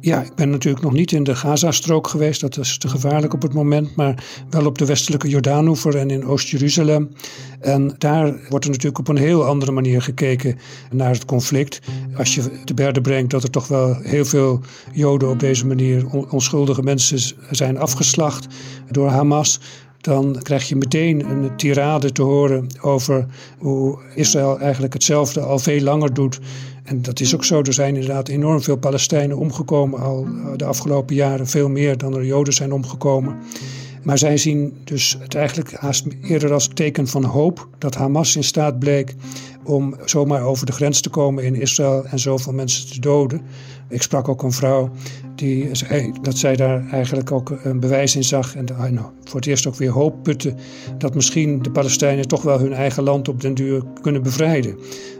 Ja, 0.00 0.22
ik 0.22 0.34
ben 0.34 0.50
natuurlijk 0.50 0.84
nog 0.84 0.92
niet 0.92 1.12
in 1.12 1.24
de 1.24 1.36
Gazastrook 1.36 2.08
geweest. 2.08 2.40
Dat 2.40 2.58
is 2.58 2.78
te 2.78 2.88
gevaarlijk 2.88 3.34
op 3.34 3.42
het 3.42 3.54
moment. 3.54 3.96
Maar 3.96 4.24
wel 4.50 4.66
op 4.66 4.78
de 4.78 4.86
westelijke 4.86 5.28
Jordaanoever 5.28 5.96
en 5.96 6.10
in 6.10 6.24
Oost-Jeruzalem. 6.24 7.10
En 7.60 7.94
daar 7.98 8.24
wordt 8.48 8.64
er 8.64 8.70
natuurlijk 8.70 8.98
op 8.98 9.08
een 9.08 9.16
heel 9.16 9.44
andere 9.44 9.72
manier 9.72 10.02
gekeken 10.02 10.58
naar 10.90 11.12
het 11.12 11.24
conflict. 11.24 11.80
Als 12.16 12.34
je 12.34 12.62
te 12.64 12.74
berde 12.74 13.00
brengt 13.00 13.30
dat 13.30 13.42
er 13.42 13.50
toch 13.50 13.68
wel 13.68 13.96
heel 14.02 14.24
veel 14.24 14.60
Joden 14.92 15.28
op 15.28 15.40
deze 15.40 15.66
manier, 15.66 16.06
onschuldige 16.30 16.82
mensen, 16.82 17.36
zijn 17.50 17.78
afgeslacht 17.78 18.46
door 18.90 19.08
Hamas 19.08 19.60
dan 20.06 20.38
krijg 20.42 20.68
je 20.68 20.76
meteen 20.76 21.30
een 21.30 21.56
tirade 21.56 22.12
te 22.12 22.22
horen 22.22 22.66
over 22.80 23.26
hoe 23.58 23.98
Israël 24.14 24.58
eigenlijk 24.58 24.92
hetzelfde 24.92 25.40
al 25.40 25.58
veel 25.58 25.80
langer 25.80 26.14
doet 26.14 26.40
en 26.86 27.02
dat 27.02 27.20
is 27.20 27.34
ook 27.34 27.44
zo. 27.44 27.60
Er 27.60 27.72
zijn 27.72 27.94
inderdaad 27.94 28.28
enorm 28.28 28.62
veel 28.62 28.76
Palestijnen 28.76 29.36
omgekomen 29.36 30.00
al 30.00 30.24
eh, 30.26 30.52
de 30.56 30.64
afgelopen 30.64 31.14
jaren. 31.14 31.46
Veel 31.46 31.68
meer 31.68 31.98
dan 31.98 32.14
er 32.14 32.24
Joden 32.24 32.52
zijn 32.52 32.72
omgekomen. 32.72 33.36
Maar 34.06 34.18
zij 34.18 34.36
zien 34.36 34.76
dus 34.84 35.16
het 35.20 35.34
eigenlijk 35.34 35.72
haast 35.72 36.06
eerder 36.22 36.52
als 36.52 36.68
teken 36.74 37.06
van 37.06 37.24
hoop 37.24 37.68
dat 37.78 37.94
Hamas 37.94 38.36
in 38.36 38.44
staat 38.44 38.78
bleek 38.78 39.14
om 39.64 39.96
zomaar 40.04 40.42
over 40.42 40.66
de 40.66 40.72
grens 40.72 41.00
te 41.00 41.08
komen 41.08 41.44
in 41.44 41.54
Israël 41.54 42.04
en 42.04 42.18
zoveel 42.18 42.52
mensen 42.52 42.88
te 42.88 43.00
doden. 43.00 43.40
Ik 43.88 44.02
sprak 44.02 44.28
ook 44.28 44.42
een 44.42 44.52
vrouw 44.52 44.90
die 45.34 45.68
zei 45.72 46.12
dat 46.22 46.38
zij 46.38 46.56
daar 46.56 46.88
eigenlijk 46.90 47.32
ook 47.32 47.58
een 47.62 47.80
bewijs 47.80 48.16
in 48.16 48.24
zag 48.24 48.54
en 48.54 48.64
nou, 48.64 49.06
voor 49.24 49.40
het 49.40 49.46
eerst 49.46 49.66
ook 49.66 49.76
weer 49.76 49.90
hoop 49.90 50.22
putte 50.22 50.54
dat 50.98 51.14
misschien 51.14 51.62
de 51.62 51.70
Palestijnen 51.70 52.28
toch 52.28 52.42
wel 52.42 52.58
hun 52.58 52.72
eigen 52.72 53.02
land 53.02 53.28
op 53.28 53.40
den 53.40 53.54
duur 53.54 53.82
kunnen 54.00 54.22
bevrijden. 54.22 54.78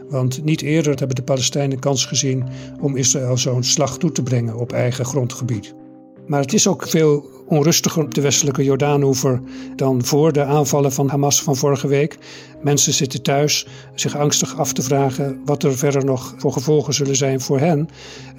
Want 0.09 0.43
niet 0.43 0.61
eerder 0.61 0.95
hebben 0.97 1.15
de 1.15 1.23
Palestijnen 1.23 1.79
kans 1.79 2.05
gezien 2.05 2.43
om 2.81 2.95
Israël 2.95 3.37
zo'n 3.37 3.63
slag 3.63 3.97
toe 3.97 4.11
te 4.11 4.23
brengen 4.23 4.55
op 4.55 4.71
eigen 4.71 5.05
grondgebied. 5.05 5.75
Maar 6.27 6.41
het 6.41 6.53
is 6.53 6.67
ook 6.67 6.87
veel 6.87 7.36
onrustiger 7.47 8.03
op 8.03 8.13
de 8.13 8.21
westelijke 8.21 8.63
Jordaanoever 8.63 9.41
dan 9.75 10.05
voor 10.05 10.33
de 10.33 10.43
aanvallen 10.43 10.91
van 10.91 11.09
Hamas 11.09 11.43
van 11.43 11.55
vorige 11.55 11.87
week. 11.87 12.17
Mensen 12.61 12.93
zitten 12.93 13.21
thuis 13.21 13.67
zich 13.95 14.17
angstig 14.17 14.57
af 14.57 14.73
te 14.73 14.81
vragen 14.81 15.41
wat 15.45 15.63
er 15.63 15.77
verder 15.77 16.05
nog 16.05 16.33
voor 16.37 16.51
gevolgen 16.51 16.93
zullen 16.93 17.15
zijn 17.15 17.41
voor 17.41 17.59
hen. 17.59 17.89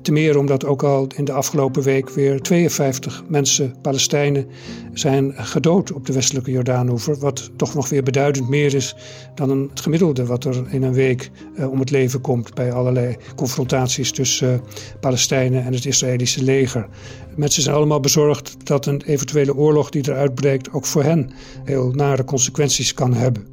Ten 0.03 0.12
meer 0.12 0.38
omdat 0.38 0.65
ook 0.65 0.83
al 0.83 1.07
in 1.17 1.25
de 1.25 1.33
afgelopen 1.33 1.83
week 1.83 2.11
weer 2.11 2.41
52 2.41 3.23
mensen, 3.29 3.75
Palestijnen, 3.83 4.47
zijn 4.93 5.33
gedood 5.37 5.93
op 5.93 6.07
de 6.07 6.12
westelijke 6.12 6.50
Jordaanoever. 6.50 7.19
Wat 7.19 7.50
toch 7.57 7.75
nog 7.75 7.88
weer 7.88 8.03
beduidend 8.03 8.49
meer 8.49 8.75
is 8.75 8.97
dan 9.35 9.69
het 9.71 9.81
gemiddelde 9.81 10.27
wat 10.27 10.45
er 10.45 10.65
in 10.71 10.83
een 10.83 10.93
week 10.93 11.31
eh, 11.57 11.71
om 11.71 11.79
het 11.79 11.91
leven 11.91 12.21
komt 12.21 12.55
bij 12.55 12.73
allerlei 12.73 13.17
confrontaties 13.37 14.12
tussen 14.12 14.49
uh, 14.53 14.61
Palestijnen 15.00 15.65
en 15.65 15.73
het 15.73 15.85
Israëlische 15.85 16.43
leger. 16.43 16.88
Mensen 17.37 17.62
zijn 17.62 17.77
allemaal 17.77 18.00
bezorgd 18.00 18.57
dat 18.67 18.87
een 18.87 18.98
eventuele 19.02 19.55
oorlog 19.55 19.90
die 19.90 20.09
eruit 20.09 20.35
breekt 20.35 20.73
ook 20.73 20.87
voor 20.87 21.02
hen 21.02 21.31
heel 21.64 21.90
nare 21.90 22.25
consequenties 22.25 22.95
kan 22.95 23.14
hebben. 23.14 23.47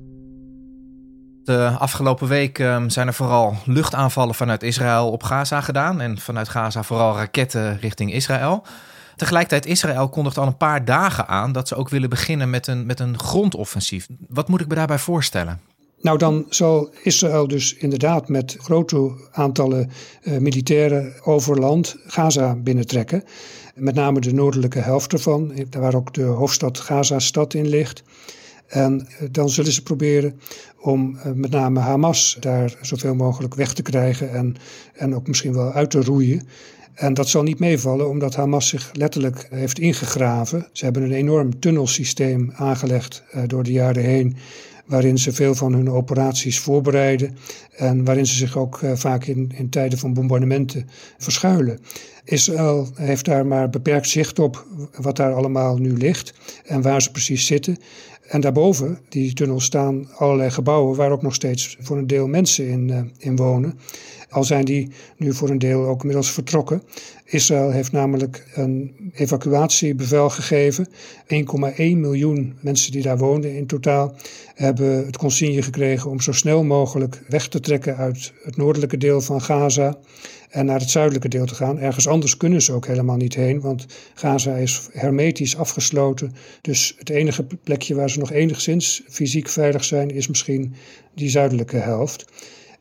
De 1.43 1.75
afgelopen 1.79 2.27
week 2.27 2.59
ehm, 2.59 2.89
zijn 2.89 3.07
er 3.07 3.13
vooral 3.13 3.55
luchtaanvallen 3.65 4.35
vanuit 4.35 4.63
Israël 4.63 5.11
op 5.11 5.23
Gaza 5.23 5.61
gedaan. 5.61 6.01
En 6.01 6.17
vanuit 6.17 6.49
Gaza 6.49 6.83
vooral 6.83 7.15
raketten 7.15 7.79
richting 7.79 8.13
Israël. 8.13 8.65
Tegelijkertijd, 9.15 9.65
Israël 9.65 10.09
kondigt 10.09 10.37
al 10.37 10.47
een 10.47 10.57
paar 10.57 10.85
dagen 10.85 11.27
aan 11.27 11.51
dat 11.51 11.67
ze 11.67 11.75
ook 11.75 11.89
willen 11.89 12.09
beginnen 12.09 12.49
met 12.49 12.67
een, 12.67 12.85
met 12.85 12.99
een 12.99 13.19
grondoffensief. 13.19 14.07
Wat 14.27 14.47
moet 14.47 14.61
ik 14.61 14.67
me 14.67 14.75
daarbij 14.75 14.99
voorstellen? 14.99 15.59
Nou, 16.05 16.17
dan 16.17 16.45
zal 16.49 16.89
Israël 17.03 17.47
dus 17.47 17.75
inderdaad 17.75 18.29
met 18.29 18.57
grote 18.59 19.11
aantallen 19.31 19.89
uh, 20.23 20.37
militairen 20.37 21.13
over 21.23 21.59
land 21.59 21.95
Gaza 22.05 22.55
binnentrekken. 22.55 23.23
Met 23.75 23.95
name 23.95 24.19
de 24.19 24.33
noordelijke 24.33 24.79
helft 24.79 25.13
ervan, 25.13 25.53
waar 25.69 25.95
ook 25.95 26.13
de 26.13 26.23
hoofdstad 26.23 26.79
Gaza-stad 26.79 27.53
in 27.53 27.67
ligt. 27.67 28.03
En 28.67 29.07
eh, 29.07 29.27
dan 29.31 29.49
zullen 29.49 29.71
ze 29.71 29.83
proberen 29.83 30.39
om 30.79 31.17
eh, 31.17 31.31
met 31.31 31.51
name 31.51 31.79
Hamas 31.79 32.37
daar 32.39 32.77
zoveel 32.81 33.15
mogelijk 33.15 33.53
weg 33.53 33.73
te 33.73 33.81
krijgen 33.81 34.31
en, 34.31 34.55
en 34.93 35.15
ook 35.15 35.27
misschien 35.27 35.53
wel 35.53 35.71
uit 35.71 35.91
te 35.91 36.01
roeien. 36.01 36.47
En 36.93 37.13
dat 37.13 37.29
zal 37.29 37.43
niet 37.43 37.59
meevallen, 37.59 38.09
omdat 38.09 38.35
Hamas 38.35 38.67
zich 38.67 38.89
letterlijk 38.93 39.47
heeft 39.49 39.79
ingegraven. 39.79 40.67
Ze 40.71 40.83
hebben 40.83 41.03
een 41.03 41.11
enorm 41.11 41.59
tunnelsysteem 41.59 42.51
aangelegd 42.55 43.23
door 43.47 43.63
de 43.63 43.71
jaren 43.71 44.03
heen, 44.03 44.37
waarin 44.85 45.17
ze 45.17 45.31
veel 45.31 45.55
van 45.55 45.73
hun 45.73 45.89
operaties 45.91 46.59
voorbereiden 46.59 47.37
en 47.75 48.03
waarin 48.03 48.25
ze 48.25 48.35
zich 48.35 48.57
ook 48.57 48.81
uh, 48.81 48.91
vaak 48.95 49.25
in, 49.25 49.51
in 49.55 49.69
tijden 49.69 49.99
van 49.99 50.13
bombardementen 50.13 50.89
verschuilen. 51.17 51.79
Israël 52.23 52.89
heeft 52.95 53.25
daar 53.25 53.45
maar 53.45 53.69
beperkt 53.69 54.09
zicht 54.09 54.39
op 54.39 54.65
wat 54.95 55.15
daar 55.15 55.33
allemaal 55.33 55.77
nu 55.77 55.97
ligt 55.97 56.33
en 56.65 56.81
waar 56.81 57.01
ze 57.01 57.11
precies 57.11 57.45
zitten. 57.45 57.77
En 58.27 58.41
daarboven, 58.41 58.99
die 59.09 59.33
tunnel, 59.33 59.59
staan 59.59 60.09
allerlei 60.15 60.49
gebouwen 60.49 60.95
waar 60.95 61.11
ook 61.11 61.21
nog 61.21 61.33
steeds 61.33 61.77
voor 61.79 61.97
een 61.97 62.07
deel 62.07 62.27
mensen 62.27 62.67
in, 62.67 62.87
uh, 62.87 62.99
in 63.17 63.35
wonen. 63.35 63.79
Al 64.35 64.43
zijn 64.43 64.65
die 64.65 64.91
nu 65.17 65.33
voor 65.33 65.49
een 65.49 65.59
deel 65.59 65.85
ook 65.85 65.99
inmiddels 65.99 66.31
vertrokken. 66.31 66.83
Israël 67.25 67.71
heeft 67.71 67.91
namelijk 67.91 68.47
een 68.53 68.95
evacuatiebevel 69.13 70.29
gegeven. 70.29 70.87
1,1 70.87 71.75
miljoen 71.77 72.57
mensen 72.59 72.91
die 72.91 73.01
daar 73.01 73.17
woonden 73.17 73.55
in 73.55 73.65
totaal 73.65 74.15
hebben 74.55 75.05
het 75.05 75.17
consigne 75.17 75.61
gekregen 75.61 76.09
om 76.09 76.21
zo 76.21 76.31
snel 76.31 76.63
mogelijk 76.63 77.21
weg 77.27 77.47
te 77.47 77.59
trekken 77.59 77.97
uit 77.97 78.33
het 78.43 78.57
noordelijke 78.57 78.97
deel 78.97 79.21
van 79.21 79.41
Gaza 79.41 79.97
en 80.49 80.65
naar 80.65 80.79
het 80.79 80.89
zuidelijke 80.89 81.29
deel 81.29 81.45
te 81.45 81.55
gaan. 81.55 81.79
Ergens 81.79 82.07
anders 82.07 82.37
kunnen 82.37 82.61
ze 82.61 82.73
ook 82.73 82.87
helemaal 82.87 83.17
niet 83.17 83.35
heen, 83.35 83.61
want 83.61 83.85
Gaza 84.13 84.55
is 84.55 84.87
hermetisch 84.91 85.57
afgesloten. 85.57 86.33
Dus 86.61 86.95
het 86.97 87.09
enige 87.09 87.45
plekje 87.63 87.95
waar 87.95 88.09
ze 88.09 88.19
nog 88.19 88.31
enigszins 88.31 89.01
fysiek 89.09 89.49
veilig 89.49 89.83
zijn, 89.83 90.09
is 90.09 90.27
misschien 90.27 90.75
die 91.13 91.29
zuidelijke 91.29 91.77
helft. 91.77 92.25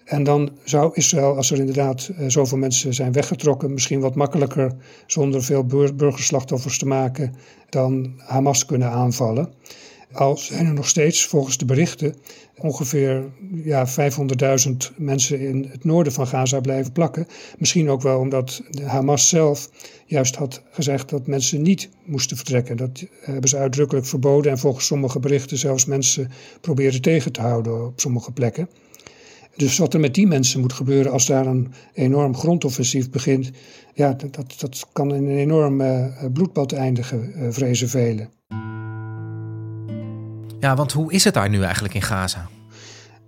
En 0.04 0.24
dan 0.24 0.50
zou 0.64 0.90
Israël, 0.94 1.36
als 1.36 1.50
er 1.50 1.58
inderdaad 1.58 2.10
uh, 2.10 2.28
zoveel 2.28 2.58
mensen 2.58 2.94
zijn 2.94 3.12
weggetrokken, 3.12 3.72
misschien 3.72 4.00
wat 4.00 4.14
makkelijker, 4.14 4.72
zonder 5.06 5.42
veel 5.42 5.64
burgerslachtoffers 5.94 6.78
te 6.78 6.86
maken, 6.86 7.34
dan 7.68 8.14
Hamas 8.18 8.66
kunnen 8.66 8.90
aanvallen. 8.90 9.52
Al 10.12 10.36
zijn 10.36 10.66
er 10.66 10.74
nog 10.74 10.88
steeds, 10.88 11.26
volgens 11.26 11.58
de 11.58 11.64
berichten, 11.64 12.14
ongeveer 12.56 13.24
ja, 13.64 13.86
500.000 13.88 14.72
mensen 14.96 15.40
in 15.40 15.68
het 15.70 15.84
noorden 15.84 16.12
van 16.12 16.26
Gaza 16.26 16.60
blijven 16.60 16.92
plakken. 16.92 17.26
Misschien 17.58 17.90
ook 17.90 18.02
wel 18.02 18.18
omdat 18.18 18.62
Hamas 18.82 19.28
zelf 19.28 19.70
juist 20.06 20.36
had 20.36 20.62
gezegd 20.70 21.08
dat 21.08 21.26
mensen 21.26 21.62
niet 21.62 21.88
moesten 22.04 22.36
vertrekken. 22.36 22.76
Dat 22.76 23.04
hebben 23.20 23.48
ze 23.48 23.56
uitdrukkelijk 23.56 24.06
verboden 24.06 24.50
en 24.50 24.58
volgens 24.58 24.86
sommige 24.86 25.18
berichten 25.18 25.58
zelfs 25.58 25.84
mensen 25.84 26.30
proberen 26.60 27.00
tegen 27.00 27.32
te 27.32 27.40
houden 27.40 27.86
op 27.86 28.00
sommige 28.00 28.32
plekken. 28.32 28.68
Dus 29.56 29.78
wat 29.78 29.94
er 29.94 30.00
met 30.00 30.14
die 30.14 30.26
mensen 30.26 30.60
moet 30.60 30.72
gebeuren 30.72 31.12
als 31.12 31.26
daar 31.26 31.46
een 31.46 31.72
enorm 31.92 32.36
grondoffensief 32.36 33.10
begint, 33.10 33.50
ja, 33.94 34.12
dat, 34.30 34.54
dat 34.58 34.86
kan 34.92 35.14
in 35.14 35.24
een 35.24 35.36
enorm 35.36 35.80
uh, 35.80 36.06
bloedbad 36.32 36.72
eindigen, 36.72 37.32
uh, 37.36 37.46
vrezen 37.50 37.88
velen. 37.88 38.30
Ja, 40.60 40.76
want 40.76 40.92
hoe 40.92 41.12
is 41.12 41.24
het 41.24 41.34
daar 41.34 41.50
nu 41.50 41.62
eigenlijk 41.62 41.94
in 41.94 42.02
Gaza? 42.02 42.48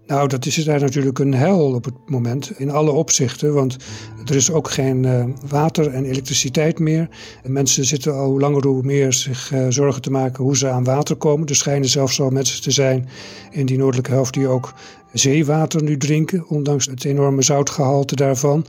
Nou, 0.06 0.28
dat 0.28 0.46
is 0.46 0.64
daar 0.64 0.80
natuurlijk 0.80 1.18
een 1.18 1.34
hel 1.34 1.74
op 1.74 1.84
het 1.84 1.94
moment, 2.06 2.52
in 2.56 2.70
alle 2.70 2.90
opzichten. 2.90 3.54
Want 3.54 3.76
er 4.24 4.34
is 4.34 4.50
ook 4.50 4.70
geen 4.70 5.02
uh, 5.02 5.24
water 5.48 5.90
en 5.90 6.04
elektriciteit 6.04 6.78
meer. 6.78 7.08
En 7.42 7.52
mensen 7.52 7.84
zitten 7.84 8.14
al 8.14 8.38
langer 8.38 8.66
hoe 8.66 8.82
meer 8.82 9.12
zich 9.12 9.52
uh, 9.52 9.66
zorgen 9.68 10.02
te 10.02 10.10
maken 10.10 10.44
hoe 10.44 10.56
ze 10.56 10.68
aan 10.68 10.84
water 10.84 11.16
komen. 11.16 11.46
Er 11.46 11.56
schijnen 11.56 11.88
zelfs 11.88 12.20
al 12.20 12.30
mensen 12.30 12.62
te 12.62 12.70
zijn 12.70 13.08
in 13.50 13.66
die 13.66 13.78
noordelijke 13.78 14.10
helft 14.10 14.34
die 14.34 14.48
ook 14.48 14.72
zeewater 15.12 15.82
nu 15.82 15.96
drinken, 15.96 16.48
ondanks 16.48 16.86
het 16.86 17.04
enorme 17.04 17.42
zoutgehalte 17.42 18.16
daarvan. 18.16 18.66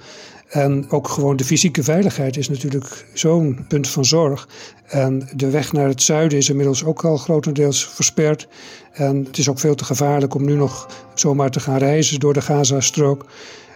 En 0.48 0.86
ook 0.90 1.08
gewoon 1.08 1.36
de 1.36 1.44
fysieke 1.44 1.84
veiligheid 1.84 2.38
is 2.38 2.50
natuurlijk 2.50 3.06
zo'n 3.14 3.66
punt 3.68 3.88
van 3.90 4.06
zorg. 4.06 4.48
En 4.86 5.30
de 5.36 5.50
weg 5.50 5.72
naar 5.72 5.88
het 5.88 6.02
zuiden 6.02 6.38
is 6.38 6.50
inmiddels 6.50 6.84
ook 6.84 7.06
al 7.06 7.18
grotendeels 7.18 7.88
versperd. 7.88 8.48
En 8.94 9.24
het 9.24 9.38
is 9.38 9.50
ook 9.50 9.60
veel 9.60 9.76
te 9.76 9.86
gevaarlijk 9.86 10.34
om 10.34 10.46
nu 10.46 10.56
nog 10.56 10.88
zomaar 11.14 11.52
te 11.52 11.60
gaan 11.60 11.78
reizen 11.78 12.20
door 12.20 12.34
de 12.34 12.42
Gazastrook. 12.42 13.26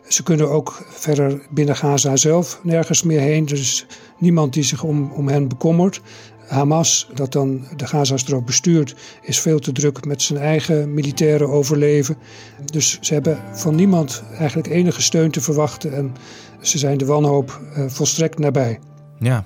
Ze 0.08 0.24
kunnen 0.24 0.50
ook 0.50 0.86
verder 0.90 1.42
binnen 1.50 1.76
Gaza 1.76 2.16
zelf 2.16 2.60
nergens 2.64 3.04
meer 3.04 3.20
heen. 3.20 3.46
Dus 3.46 3.86
niemand 4.18 4.54
die 4.54 4.64
zich 4.64 4.84
om, 4.84 5.12
om 5.12 5.28
hen 5.28 5.48
bekommert. 5.48 6.02
Hamas, 6.48 7.10
dat 7.14 7.32
dan 7.32 7.68
de 7.76 7.88
Gazastrook 7.88 8.46
bestuurt, 8.46 8.96
is 9.22 9.40
veel 9.40 9.60
te 9.60 9.72
druk 9.72 10.06
met 10.06 10.22
zijn 10.22 10.40
eigen 10.40 10.94
militaire 10.94 11.48
overleven. 11.48 12.18
Dus 12.66 12.98
ze 13.02 13.14
hebben 13.14 13.40
van 13.54 13.76
niemand 13.76 14.24
eigenlijk 14.38 14.68
enige 14.68 15.02
steun 15.02 15.32
te 15.32 15.42
verwachten 15.42 15.94
en 15.94 16.16
ze 16.62 16.78
zijn 16.78 16.98
de 16.98 17.06
wanhoop 17.06 17.60
uh, 17.78 17.86
volstrekt 17.88 18.40
nabij. 18.40 18.80
Ja. 19.20 19.46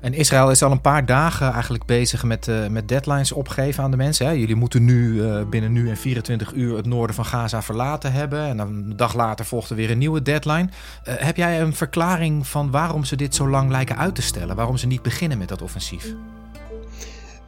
En 0.00 0.14
Israël 0.14 0.50
is 0.50 0.62
al 0.62 0.70
een 0.70 0.80
paar 0.80 1.06
dagen 1.06 1.52
eigenlijk 1.52 1.84
bezig 1.84 2.24
met, 2.24 2.46
uh, 2.46 2.66
met 2.66 2.88
deadlines 2.88 3.32
opgeven 3.32 3.84
aan 3.84 3.90
de 3.90 3.96
mensen. 3.96 4.26
Hè. 4.26 4.32
Jullie 4.32 4.54
moeten 4.54 4.84
nu 4.84 5.12
uh, 5.12 5.44
binnen 5.50 5.72
nu 5.72 5.88
en 5.88 5.96
24 5.96 6.52
uur 6.52 6.76
het 6.76 6.86
noorden 6.86 7.16
van 7.16 7.24
Gaza 7.24 7.62
verlaten 7.62 8.12
hebben. 8.12 8.46
En 8.46 8.56
dan 8.56 8.68
een 8.68 8.96
dag 8.96 9.14
later 9.14 9.44
volgt 9.44 9.70
er 9.70 9.76
weer 9.76 9.90
een 9.90 9.98
nieuwe 9.98 10.22
deadline. 10.22 10.68
Heb 11.02 11.36
jij 11.36 11.60
een 11.60 11.74
verklaring 11.74 12.46
van 12.46 12.70
waarom 12.70 13.04
ze 13.04 13.16
dit 13.16 13.34
zo 13.34 13.48
lang 13.48 13.70
lijken 13.70 13.98
uit 13.98 14.14
te 14.14 14.22
stellen? 14.22 14.56
Waarom 14.56 14.76
ze 14.76 14.86
niet 14.86 15.02
beginnen 15.02 15.38
met 15.38 15.48
dat 15.48 15.62
offensief? 15.62 16.14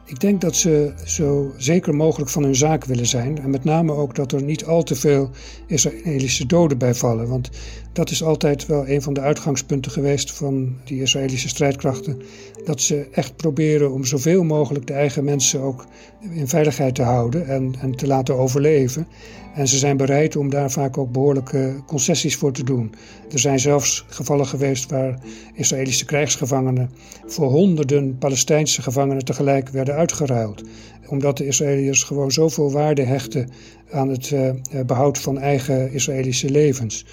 Ik 0.07 0.19
denk 0.19 0.41
dat 0.41 0.55
ze 0.55 0.93
zo 1.05 1.53
zeker 1.57 1.95
mogelijk 1.95 2.31
van 2.31 2.43
hun 2.43 2.55
zaak 2.55 2.85
willen 2.85 3.05
zijn. 3.05 3.39
En 3.39 3.49
met 3.49 3.63
name 3.63 3.91
ook 3.91 4.15
dat 4.15 4.31
er 4.31 4.43
niet 4.43 4.65
al 4.65 4.83
te 4.83 4.95
veel 4.95 5.29
Israëlische 5.67 6.45
doden 6.45 6.77
bij 6.77 6.93
vallen. 6.93 7.27
Want 7.27 7.49
dat 7.93 8.09
is 8.09 8.23
altijd 8.23 8.65
wel 8.65 8.87
een 8.87 9.01
van 9.01 9.13
de 9.13 9.21
uitgangspunten 9.21 9.91
geweest 9.91 10.31
van 10.31 10.75
die 10.83 11.01
Israëlische 11.01 11.47
strijdkrachten. 11.47 12.21
Dat 12.63 12.81
ze 12.81 13.07
echt 13.11 13.35
proberen 13.35 13.91
om 13.91 14.05
zoveel 14.05 14.43
mogelijk 14.43 14.87
de 14.87 14.93
eigen 14.93 15.23
mensen 15.23 15.59
ook 15.59 15.85
in 16.33 16.47
veiligheid 16.47 16.95
te 16.95 17.03
houden 17.03 17.47
en, 17.47 17.75
en 17.81 17.95
te 17.95 18.07
laten 18.07 18.35
overleven. 18.35 19.07
En 19.55 19.67
ze 19.67 19.77
zijn 19.77 19.97
bereid 19.97 20.35
om 20.35 20.49
daar 20.49 20.71
vaak 20.71 20.97
ook 20.97 21.11
behoorlijke 21.11 21.75
concessies 21.85 22.35
voor 22.35 22.51
te 22.51 22.63
doen. 22.63 22.93
Er 23.31 23.39
zijn 23.39 23.59
zelfs 23.59 24.05
gevallen 24.07 24.47
geweest 24.47 24.89
waar 24.89 25.19
Israëlische 25.53 26.05
krijgsgevangenen 26.05 26.91
voor 27.25 27.47
honderden 27.47 28.17
Palestijnse 28.17 28.81
gevangenen 28.81 29.25
tegelijk 29.25 29.69
werden 29.69 29.95
uitgeruild. 29.95 30.63
Omdat 31.07 31.37
de 31.37 31.47
Israëliërs 31.47 32.03
gewoon 32.03 32.31
zoveel 32.31 32.71
waarde 32.71 33.03
hechten 33.03 33.49
aan 33.91 34.09
het 34.09 34.29
uh, 34.29 34.49
behoud 34.85 35.17
van 35.17 35.39
eigen 35.39 35.91
Israëlische 35.91 36.49
levens. 36.49 37.05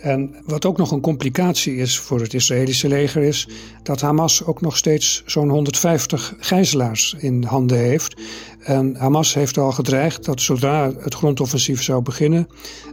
En 0.00 0.34
wat 0.44 0.64
ook 0.64 0.76
nog 0.76 0.90
een 0.90 1.00
complicatie 1.00 1.76
is 1.76 1.98
voor 1.98 2.20
het 2.20 2.34
Israëlische 2.34 2.88
leger 2.88 3.22
is 3.22 3.48
dat 3.82 4.00
Hamas 4.00 4.44
ook 4.44 4.60
nog 4.60 4.76
steeds 4.76 5.22
zo'n 5.26 5.48
150 5.48 6.34
gijzelaars 6.38 7.14
in 7.18 7.42
handen 7.42 7.78
heeft. 7.78 8.20
En 8.68 8.96
Hamas 8.96 9.34
heeft 9.34 9.58
al 9.58 9.72
gedreigd 9.72 10.24
dat 10.24 10.40
zodra 10.40 10.92
het 10.98 11.14
grondoffensief 11.14 11.82
zou 11.82 12.02
beginnen, 12.02 12.48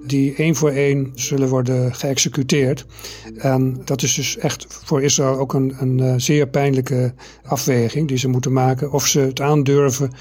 die 0.05 0.35
één 0.35 0.55
voor 0.55 0.69
één 0.69 1.11
zullen 1.15 1.47
worden 1.47 1.95
geëxecuteerd. 1.95 2.85
En 3.37 3.81
dat 3.85 4.01
is 4.01 4.15
dus 4.15 4.37
echt 4.37 4.67
voor 4.69 5.01
Israël 5.03 5.37
ook 5.37 5.53
een, 5.53 5.75
een 5.79 5.99
eh, 5.99 6.13
zeer 6.17 6.47
pijnlijke 6.47 7.13
afweging 7.43 8.07
die 8.07 8.17
ze 8.17 8.27
moeten 8.27 8.53
maken. 8.53 8.91
Of 8.91 9.07
ze 9.07 9.19
het 9.19 9.41
aandurven 9.41 10.11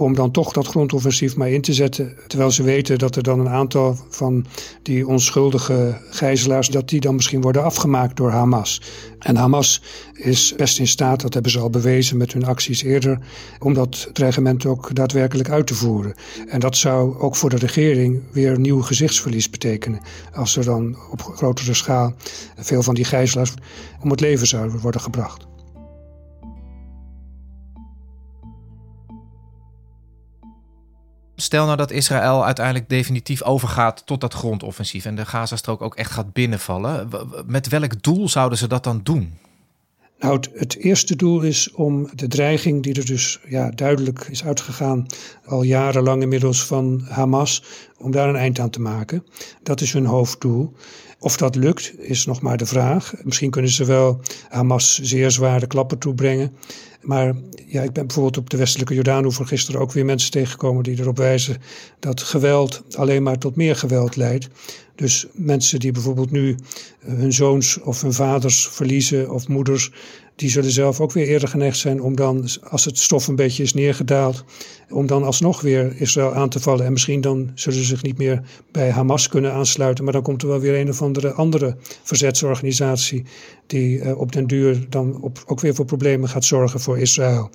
om 0.00 0.14
dan 0.14 0.30
toch 0.30 0.52
dat 0.52 0.66
grondoffensief 0.66 1.36
maar 1.36 1.50
in 1.50 1.60
te 1.60 1.72
zetten. 1.72 2.16
Terwijl 2.26 2.50
ze 2.50 2.62
weten 2.62 2.98
dat 2.98 3.16
er 3.16 3.22
dan 3.22 3.40
een 3.40 3.48
aantal 3.48 3.96
van 4.08 4.46
die 4.82 5.06
onschuldige 5.06 5.98
gijzelaars, 6.10 6.68
dat 6.68 6.88
die 6.88 7.00
dan 7.00 7.14
misschien 7.14 7.40
worden 7.40 7.64
afgemaakt 7.64 8.16
door 8.16 8.30
Hamas. 8.30 8.82
En 9.18 9.36
Hamas 9.36 9.82
is 10.12 10.54
best 10.56 10.78
in 10.78 10.86
staat, 10.86 11.20
dat 11.20 11.34
hebben 11.34 11.52
ze 11.52 11.58
al 11.58 11.70
bewezen 11.70 12.16
met 12.16 12.32
hun 12.32 12.44
acties 12.44 12.82
eerder, 12.82 13.18
om 13.58 13.74
dat 13.74 14.08
dreigement 14.12 14.66
ook 14.66 14.94
daadwerkelijk 14.94 15.50
uit 15.50 15.66
te 15.66 15.74
voeren. 15.74 16.14
En 16.48 16.60
dat 16.60 16.76
zou 16.76 17.18
ook 17.18 17.36
voor 17.36 17.50
de 17.50 17.56
regering 17.56 18.22
weer 18.32 18.58
nieuw 18.58 18.82
gezichtsverlies 18.82 19.50
betekenen. 19.50 20.00
Als 20.34 20.56
er 20.56 20.64
dan 20.64 20.96
op 21.10 21.22
grotere 21.22 21.74
schaal 21.74 22.14
veel 22.56 22.82
van 22.82 22.94
die 22.94 23.04
gijzelaars 23.04 23.54
om 24.00 24.10
het 24.10 24.20
leven 24.20 24.46
zouden 24.46 24.80
worden 24.80 25.00
gebracht. 25.00 25.48
Stel 31.40 31.64
nou 31.64 31.76
dat 31.76 31.90
Israël 31.90 32.44
uiteindelijk 32.44 32.88
definitief 32.88 33.42
overgaat 33.42 34.06
tot 34.06 34.20
dat 34.20 34.34
grondoffensief 34.34 35.04
en 35.04 35.14
de 35.14 35.26
Gazastrook 35.26 35.82
ook 35.82 35.94
echt 35.94 36.10
gaat 36.10 36.32
binnenvallen. 36.32 37.08
Met 37.46 37.68
welk 37.68 38.02
doel 38.02 38.28
zouden 38.28 38.58
ze 38.58 38.66
dat 38.66 38.84
dan 38.84 39.00
doen? 39.02 39.32
Nou, 40.18 40.40
het, 40.54 40.76
eerste 40.76 41.16
doel 41.16 41.40
is 41.40 41.70
om 41.70 42.08
de 42.14 42.28
dreiging, 42.28 42.82
die 42.82 42.94
er 42.94 43.06
dus 43.06 43.40
ja, 43.48 43.70
duidelijk 43.70 44.26
is 44.30 44.44
uitgegaan, 44.44 45.06
al 45.44 45.62
jarenlang 45.62 46.22
inmiddels 46.22 46.64
van 46.66 47.04
Hamas, 47.08 47.64
om 48.00 48.10
daar 48.10 48.28
een 48.28 48.36
eind 48.36 48.58
aan 48.58 48.70
te 48.70 48.80
maken. 48.80 49.24
Dat 49.62 49.80
is 49.80 49.92
hun 49.92 50.06
hoofddoel. 50.06 50.72
Of 51.18 51.36
dat 51.36 51.54
lukt, 51.54 51.92
is 51.98 52.26
nog 52.26 52.40
maar 52.40 52.56
de 52.56 52.66
vraag. 52.66 53.14
Misschien 53.22 53.50
kunnen 53.50 53.70
ze 53.70 53.84
wel 53.84 54.20
Hamas 54.48 55.00
zeer 55.02 55.30
zware 55.30 55.66
klappen 55.66 55.98
toebrengen. 55.98 56.52
Maar 57.00 57.34
ja, 57.66 57.82
ik 57.82 57.92
ben 57.92 58.06
bijvoorbeeld 58.06 58.36
op 58.36 58.50
de 58.50 58.56
westelijke 58.56 58.94
Jordaanoever 58.94 59.46
gisteren 59.46 59.80
ook 59.80 59.92
weer 59.92 60.04
mensen 60.04 60.30
tegengekomen 60.30 60.82
die 60.82 61.00
erop 61.00 61.16
wijzen 61.16 61.56
dat 61.98 62.22
geweld 62.22 62.82
alleen 62.96 63.22
maar 63.22 63.38
tot 63.38 63.56
meer 63.56 63.76
geweld 63.76 64.16
leidt. 64.16 64.48
Dus 64.94 65.26
mensen 65.32 65.78
die 65.80 65.92
bijvoorbeeld 65.92 66.30
nu 66.30 66.56
hun 66.98 67.32
zoons 67.32 67.80
of 67.80 68.02
hun 68.02 68.12
vaders 68.12 68.68
verliezen 68.68 69.30
of 69.30 69.48
moeders, 69.48 69.92
die 70.40 70.50
zullen 70.50 70.70
zelf 70.70 71.00
ook 71.00 71.12
weer 71.12 71.26
eerder 71.26 71.48
geneigd 71.48 71.78
zijn 71.78 72.02
om 72.02 72.16
dan, 72.16 72.48
als 72.70 72.84
het 72.84 72.98
stof 72.98 73.26
een 73.28 73.36
beetje 73.36 73.62
is 73.62 73.74
neergedaald, 73.74 74.44
om 74.88 75.06
dan 75.06 75.24
alsnog 75.24 75.60
weer 75.60 76.00
Israël 76.00 76.34
aan 76.34 76.48
te 76.48 76.60
vallen. 76.60 76.84
En 76.84 76.92
misschien 76.92 77.20
dan 77.20 77.50
zullen 77.54 77.78
ze 77.78 77.84
zich 77.84 78.02
niet 78.02 78.18
meer 78.18 78.42
bij 78.72 78.90
Hamas 78.90 79.28
kunnen 79.28 79.52
aansluiten, 79.52 80.04
maar 80.04 80.12
dan 80.12 80.22
komt 80.22 80.42
er 80.42 80.48
wel 80.48 80.60
weer 80.60 80.80
een 80.80 80.88
of 80.88 81.02
andere 81.02 81.32
andere 81.32 81.76
verzetsorganisatie 82.02 83.24
die 83.66 83.98
uh, 83.98 84.18
op 84.18 84.32
den 84.32 84.46
duur 84.46 84.86
dan 84.88 85.22
op, 85.22 85.42
ook 85.46 85.60
weer 85.60 85.74
voor 85.74 85.84
problemen 85.84 86.28
gaat 86.28 86.44
zorgen 86.44 86.80
voor 86.80 86.98
Israël. 86.98 87.50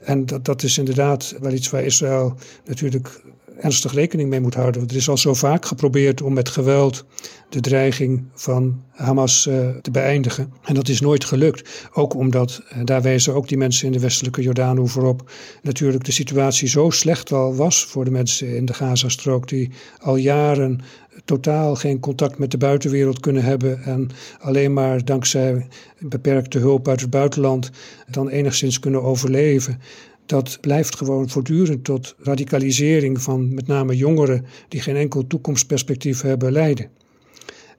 En 0.00 0.26
dat, 0.26 0.44
dat 0.44 0.62
is 0.62 0.78
inderdaad 0.78 1.34
wel 1.40 1.52
iets 1.52 1.70
waar 1.70 1.84
Israël 1.84 2.34
natuurlijk 2.64 3.22
ernstig 3.58 3.92
rekening 3.92 4.28
mee 4.28 4.40
moet 4.40 4.54
houden. 4.54 4.80
Want 4.80 4.90
er 4.90 4.96
is 4.96 5.08
al 5.08 5.18
zo 5.18 5.34
vaak 5.34 5.66
geprobeerd 5.66 6.22
om 6.22 6.32
met 6.32 6.48
geweld 6.48 7.04
de 7.48 7.60
dreiging 7.60 8.24
van 8.34 8.82
Hamas 8.90 9.46
uh, 9.46 9.68
te 9.68 9.90
beëindigen. 9.90 10.52
En 10.62 10.74
dat 10.74 10.88
is 10.88 11.00
nooit 11.00 11.24
gelukt. 11.24 11.88
Ook 11.92 12.14
omdat, 12.14 12.62
uh, 12.72 12.78
daar 12.84 13.02
wezen 13.02 13.34
ook 13.34 13.48
die 13.48 13.58
mensen 13.58 13.86
in 13.86 13.92
de 13.92 14.00
westelijke 14.00 14.42
Jordaanoever 14.42 15.04
op, 15.04 15.30
natuurlijk 15.62 16.04
de 16.04 16.12
situatie 16.12 16.68
zo 16.68 16.90
slecht 16.90 17.32
al 17.32 17.54
was 17.54 17.84
voor 17.84 18.04
de 18.04 18.10
mensen 18.10 18.56
in 18.56 18.64
de 18.64 18.74
Gazastrook, 18.74 19.48
die 19.48 19.70
al 19.98 20.16
jaren 20.16 20.80
totaal 21.24 21.74
geen 21.74 22.00
contact 22.00 22.38
met 22.38 22.50
de 22.50 22.58
buitenwereld 22.58 23.20
kunnen 23.20 23.44
hebben 23.44 23.82
en 23.82 24.10
alleen 24.38 24.72
maar 24.72 25.04
dankzij 25.04 25.66
beperkte 25.98 26.58
hulp 26.58 26.88
uit 26.88 27.00
het 27.00 27.10
buitenland 27.10 27.70
dan 28.10 28.28
enigszins 28.28 28.78
kunnen 28.78 29.02
overleven 29.02 29.80
dat 30.28 30.58
blijft 30.60 30.96
gewoon 30.96 31.28
voortdurend 31.28 31.84
tot 31.84 32.14
radicalisering 32.18 33.22
van 33.22 33.54
met 33.54 33.66
name 33.66 33.96
jongeren 33.96 34.44
die 34.68 34.80
geen 34.80 34.96
enkel 34.96 35.26
toekomstperspectief 35.26 36.20
hebben 36.20 36.52
leiden. 36.52 36.90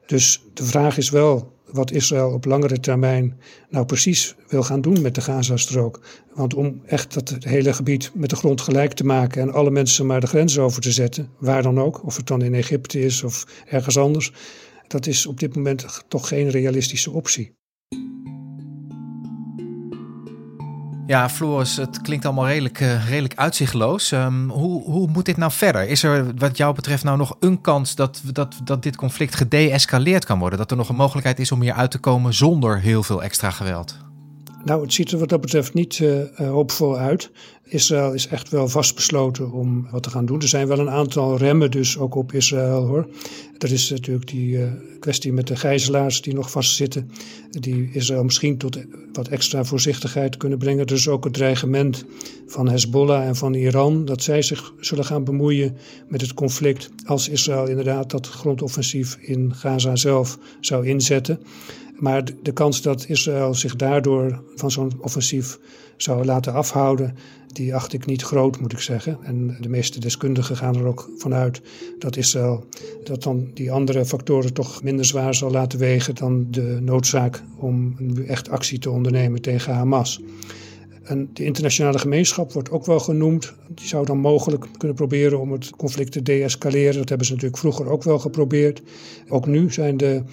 Dus 0.05 0.43
de 0.53 0.63
vraag 0.63 0.97
is 0.97 1.09
wel 1.09 1.53
wat 1.71 1.91
Israël 1.91 2.31
op 2.31 2.45
langere 2.45 2.79
termijn 2.79 3.39
nou 3.69 3.85
precies 3.85 4.35
wil 4.47 4.63
gaan 4.63 4.81
doen 4.81 5.01
met 5.01 5.15
de 5.15 5.21
Gazastrook. 5.21 6.01
Want 6.33 6.53
om 6.53 6.81
echt 6.85 7.13
dat 7.13 7.35
hele 7.39 7.73
gebied 7.73 8.11
met 8.13 8.29
de 8.29 8.35
grond 8.35 8.61
gelijk 8.61 8.93
te 8.93 9.05
maken 9.05 9.41
en 9.41 9.53
alle 9.53 9.71
mensen 9.71 10.05
maar 10.05 10.21
de 10.21 10.27
grens 10.27 10.59
over 10.59 10.81
te 10.81 10.91
zetten, 10.91 11.29
waar 11.37 11.63
dan 11.63 11.79
ook, 11.79 12.05
of 12.05 12.17
het 12.17 12.27
dan 12.27 12.41
in 12.41 12.53
Egypte 12.53 12.99
is 12.99 13.23
of 13.23 13.45
ergens 13.65 13.97
anders, 13.97 14.31
dat 14.87 15.07
is 15.07 15.25
op 15.25 15.39
dit 15.39 15.55
moment 15.55 16.03
toch 16.07 16.27
geen 16.27 16.49
realistische 16.49 17.11
optie. 17.11 17.58
Ja, 21.09 21.29
Floris, 21.29 21.77
het 21.77 22.01
klinkt 22.01 22.25
allemaal 22.25 22.47
redelijk, 22.47 22.79
uh, 22.79 23.09
redelijk 23.09 23.35
uitzichtloos. 23.35 24.11
Um, 24.11 24.49
hoe, 24.49 24.83
hoe 24.83 25.07
moet 25.07 25.25
dit 25.25 25.37
nou 25.37 25.51
verder? 25.51 25.87
Is 25.87 26.03
er 26.03 26.35
wat 26.35 26.57
jou 26.57 26.75
betreft 26.75 27.03
nou 27.03 27.17
nog 27.17 27.35
een 27.39 27.61
kans 27.61 27.95
dat, 27.95 28.21
dat, 28.31 28.59
dat 28.63 28.83
dit 28.83 28.95
conflict 28.95 29.35
gedeescaleerd 29.35 30.25
kan 30.25 30.39
worden? 30.39 30.59
Dat 30.59 30.71
er 30.71 30.77
nog 30.77 30.89
een 30.89 30.95
mogelijkheid 30.95 31.39
is 31.39 31.51
om 31.51 31.61
hier 31.61 31.73
uit 31.73 31.91
te 31.91 31.97
komen 31.97 32.33
zonder 32.33 32.79
heel 32.79 33.03
veel 33.03 33.23
extra 33.23 33.51
geweld? 33.51 34.08
Nou, 34.65 34.81
het 34.81 34.93
ziet 34.93 35.11
er 35.11 35.19
wat 35.19 35.29
dat 35.29 35.41
betreft 35.41 35.73
niet 35.73 35.99
uh, 35.99 36.23
hoopvol 36.35 36.97
uit. 36.97 37.31
Israël 37.63 38.13
is 38.13 38.27
echt 38.27 38.49
wel 38.49 38.67
vastbesloten 38.67 39.51
om 39.51 39.87
wat 39.91 40.03
te 40.03 40.09
gaan 40.09 40.25
doen. 40.25 40.41
Er 40.41 40.47
zijn 40.47 40.67
wel 40.67 40.79
een 40.79 40.89
aantal 40.89 41.37
remmen 41.37 41.71
dus 41.71 41.97
ook 41.97 42.15
op 42.15 42.33
Israël 42.33 42.85
hoor. 42.85 43.07
Er 43.57 43.71
is 43.71 43.89
natuurlijk 43.89 44.27
die 44.27 44.57
uh, 44.57 44.71
kwestie 44.99 45.33
met 45.33 45.47
de 45.47 45.55
gijzelaars 45.55 46.21
die 46.21 46.33
nog 46.33 46.51
vastzitten. 46.51 47.11
Die 47.49 47.89
Israël 47.93 48.23
misschien 48.23 48.57
tot 48.57 48.77
wat 49.13 49.27
extra 49.27 49.63
voorzichtigheid 49.63 50.37
kunnen 50.37 50.57
brengen. 50.57 50.85
Is 50.85 51.07
ook 51.07 51.23
het 51.23 51.33
dreigement 51.33 52.05
van 52.47 52.69
Hezbollah 52.69 53.27
en 53.27 53.35
van 53.35 53.53
Iran 53.53 54.05
dat 54.05 54.23
zij 54.23 54.41
zich 54.41 54.73
zullen 54.79 55.05
gaan 55.05 55.23
bemoeien 55.23 55.77
met 56.07 56.21
het 56.21 56.33
conflict. 56.33 56.89
Als 57.05 57.29
Israël 57.29 57.67
inderdaad 57.67 58.11
dat 58.11 58.27
grondoffensief 58.27 59.17
in 59.21 59.55
Gaza 59.55 59.95
zelf 59.95 60.37
zou 60.59 60.87
inzetten. 60.87 61.39
Maar 61.99 62.23
de 62.41 62.51
kans 62.51 62.81
dat 62.81 63.05
Israël 63.07 63.53
zich 63.53 63.75
daardoor 63.75 64.41
van 64.55 64.71
zo'n 64.71 64.91
offensief 65.01 65.59
zou 65.97 66.25
laten 66.25 66.53
afhouden, 66.53 67.15
die 67.47 67.75
acht 67.75 67.93
ik 67.93 68.05
niet 68.05 68.21
groot, 68.21 68.59
moet 68.59 68.73
ik 68.73 68.79
zeggen. 68.79 69.17
En 69.23 69.57
de 69.59 69.69
meeste 69.69 69.99
deskundigen 69.99 70.57
gaan 70.57 70.75
er 70.75 70.85
ook 70.85 71.09
vanuit 71.17 71.61
dat 71.99 72.17
Israël 72.17 72.65
dat 73.03 73.23
dan 73.23 73.51
die 73.53 73.71
andere 73.71 74.05
factoren 74.05 74.53
toch 74.53 74.83
minder 74.83 75.05
zwaar 75.05 75.35
zal 75.35 75.51
laten 75.51 75.79
wegen 75.79 76.15
dan 76.15 76.47
de 76.51 76.77
noodzaak 76.81 77.43
om 77.57 77.95
echt 78.27 78.49
actie 78.49 78.79
te 78.79 78.89
ondernemen 78.89 79.41
tegen 79.41 79.73
Hamas. 79.73 80.21
En 81.03 81.29
de 81.33 81.43
internationale 81.43 81.99
gemeenschap 81.99 82.51
wordt 82.53 82.71
ook 82.71 82.85
wel 82.85 82.99
genoemd. 82.99 83.53
Die 83.67 83.87
zou 83.87 84.05
dan 84.05 84.17
mogelijk 84.17 84.65
kunnen 84.77 84.97
proberen 84.97 85.39
om 85.39 85.51
het 85.51 85.69
conflict 85.69 86.11
te 86.11 86.21
deescaleren. 86.21 86.97
Dat 86.97 87.09
hebben 87.09 87.27
ze 87.27 87.33
natuurlijk 87.33 87.61
vroeger 87.61 87.89
ook 87.89 88.03
wel 88.03 88.19
geprobeerd. 88.19 88.81
Ook 89.27 89.47
nu 89.47 89.71
zijn 89.71 89.97
de 89.97 90.23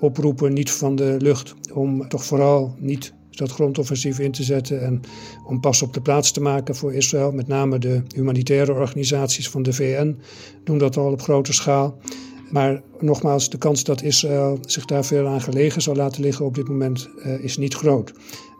oproepen 0.00 0.52
niet 0.52 0.70
van 0.70 0.96
de 0.96 1.16
lucht 1.18 1.54
om 1.72 2.08
toch 2.08 2.24
vooral 2.24 2.74
niet 2.78 3.14
dat 3.30 3.50
grondoffensief 3.50 4.18
in 4.18 4.32
te 4.32 4.42
zetten 4.42 4.82
en 4.82 5.00
om 5.46 5.60
pas 5.60 5.82
op 5.82 5.94
de 5.94 6.00
plaats 6.00 6.30
te 6.30 6.40
maken 6.40 6.76
voor 6.76 6.94
Israël. 6.94 7.32
Met 7.32 7.46
name 7.46 7.78
de 7.78 8.02
humanitaire 8.14 8.72
organisaties 8.72 9.48
van 9.48 9.62
de 9.62 9.72
VN 9.72 10.18
doen 10.64 10.78
dat 10.78 10.96
al 10.96 11.12
op 11.12 11.22
grote 11.22 11.52
schaal. 11.52 11.98
Maar 12.50 12.82
nogmaals, 13.00 13.50
de 13.50 13.58
kans 13.58 13.84
dat 13.84 14.02
Israël 14.02 14.58
zich 14.60 14.84
daar 14.84 15.04
veel 15.04 15.26
aan 15.26 15.40
gelegen 15.40 15.82
zal 15.82 15.94
laten 15.94 16.22
liggen 16.22 16.44
op 16.44 16.54
dit 16.54 16.68
moment 16.68 17.08
uh, 17.18 17.44
is 17.44 17.56
niet 17.56 17.74
groot. 17.74 18.12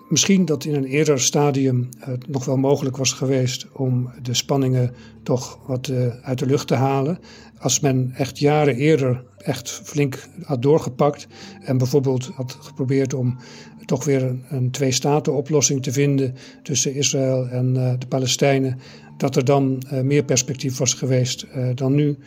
Misschien 0.08 0.44
dat 0.44 0.64
in 0.64 0.74
een 0.74 0.84
eerder 0.84 1.20
stadium 1.20 1.88
het 1.98 2.28
nog 2.28 2.44
wel 2.44 2.56
mogelijk 2.56 2.96
was 2.96 3.12
geweest 3.12 3.66
om 3.72 4.10
de 4.22 4.34
spanningen 4.34 4.94
toch 5.22 5.58
wat 5.66 5.88
uh, 5.88 6.06
uit 6.22 6.38
de 6.38 6.46
lucht 6.46 6.66
te 6.66 6.74
halen. 6.74 7.18
Als 7.58 7.80
men 7.80 8.12
echt 8.14 8.38
jaren 8.38 8.76
eerder 8.76 9.24
echt 9.46 9.70
flink 9.70 10.28
had 10.42 10.62
doorgepakt 10.62 11.26
en 11.60 11.78
bijvoorbeeld 11.78 12.30
had 12.34 12.56
geprobeerd 12.60 13.14
om 13.14 13.36
toch 13.84 14.04
weer 14.04 14.22
een, 14.22 14.42
een 14.48 14.70
twee-staten-oplossing 14.70 15.82
te 15.82 15.92
vinden 15.92 16.34
tussen 16.62 16.94
Israël 16.94 17.48
en 17.48 17.74
uh, 17.74 17.92
de 17.98 18.06
Palestijnen, 18.06 18.78
dat 19.16 19.36
er 19.36 19.44
dan 19.44 19.82
uh, 19.92 20.00
meer 20.00 20.24
perspectief 20.24 20.78
was 20.78 20.94
geweest 20.94 21.46
uh, 21.56 21.68
dan 21.74 21.94
nu. 21.94 22.18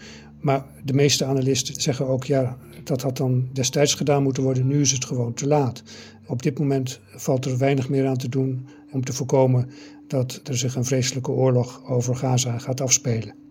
Maar 0.41 0.65
de 0.83 0.93
meeste 0.93 1.25
analisten 1.25 1.81
zeggen 1.81 2.07
ook, 2.07 2.23
ja, 2.23 2.57
dat 2.83 3.01
had 3.01 3.17
dan 3.17 3.49
destijds 3.53 3.93
gedaan 3.93 4.23
moeten 4.23 4.43
worden. 4.43 4.67
Nu 4.67 4.81
is 4.81 4.91
het 4.91 5.05
gewoon 5.05 5.33
te 5.33 5.47
laat. 5.47 5.83
Op 6.27 6.41
dit 6.41 6.59
moment 6.59 6.99
valt 7.15 7.45
er 7.45 7.57
weinig 7.57 7.89
meer 7.89 8.07
aan 8.07 8.17
te 8.17 8.29
doen 8.29 8.67
om 8.91 9.03
te 9.03 9.13
voorkomen 9.13 9.69
dat 10.07 10.41
er 10.43 10.57
zich 10.57 10.75
een 10.75 10.85
vreselijke 10.85 11.31
oorlog 11.31 11.81
over 11.89 12.15
Gaza 12.15 12.57
gaat 12.57 12.81
afspelen. 12.81 13.48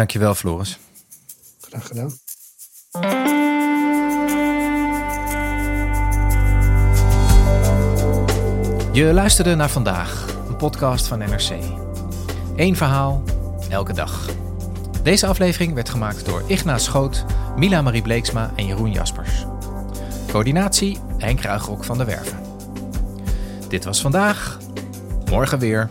Dankjewel, 0.00 0.34
Floris. 0.34 0.78
Graag 1.60 1.86
gedaan. 1.86 2.18
Je 8.92 9.10
luisterde 9.12 9.54
naar 9.54 9.70
vandaag, 9.70 10.26
een 10.48 10.56
podcast 10.56 11.06
van 11.06 11.18
NRC. 11.18 11.50
Eén 12.56 12.76
verhaal, 12.76 13.22
elke 13.68 13.92
dag. 13.92 14.28
Deze 15.02 15.26
aflevering 15.26 15.74
werd 15.74 15.88
gemaakt 15.88 16.24
door 16.24 16.42
Ignaat 16.46 16.82
Schoot, 16.82 17.24
Mila 17.56 17.82
Marie 17.82 18.02
Bleeksma 18.02 18.52
en 18.56 18.66
Jeroen 18.66 18.92
Jaspers. 18.92 19.46
Coördinatie 20.30 20.98
Henk 21.18 21.40
Ruigrok 21.40 21.84
van 21.84 21.98
de 21.98 22.04
Werven. 22.04 22.38
Dit 23.68 23.84
was 23.84 24.00
vandaag. 24.00 24.58
Morgen 25.30 25.58
weer. 25.58 25.90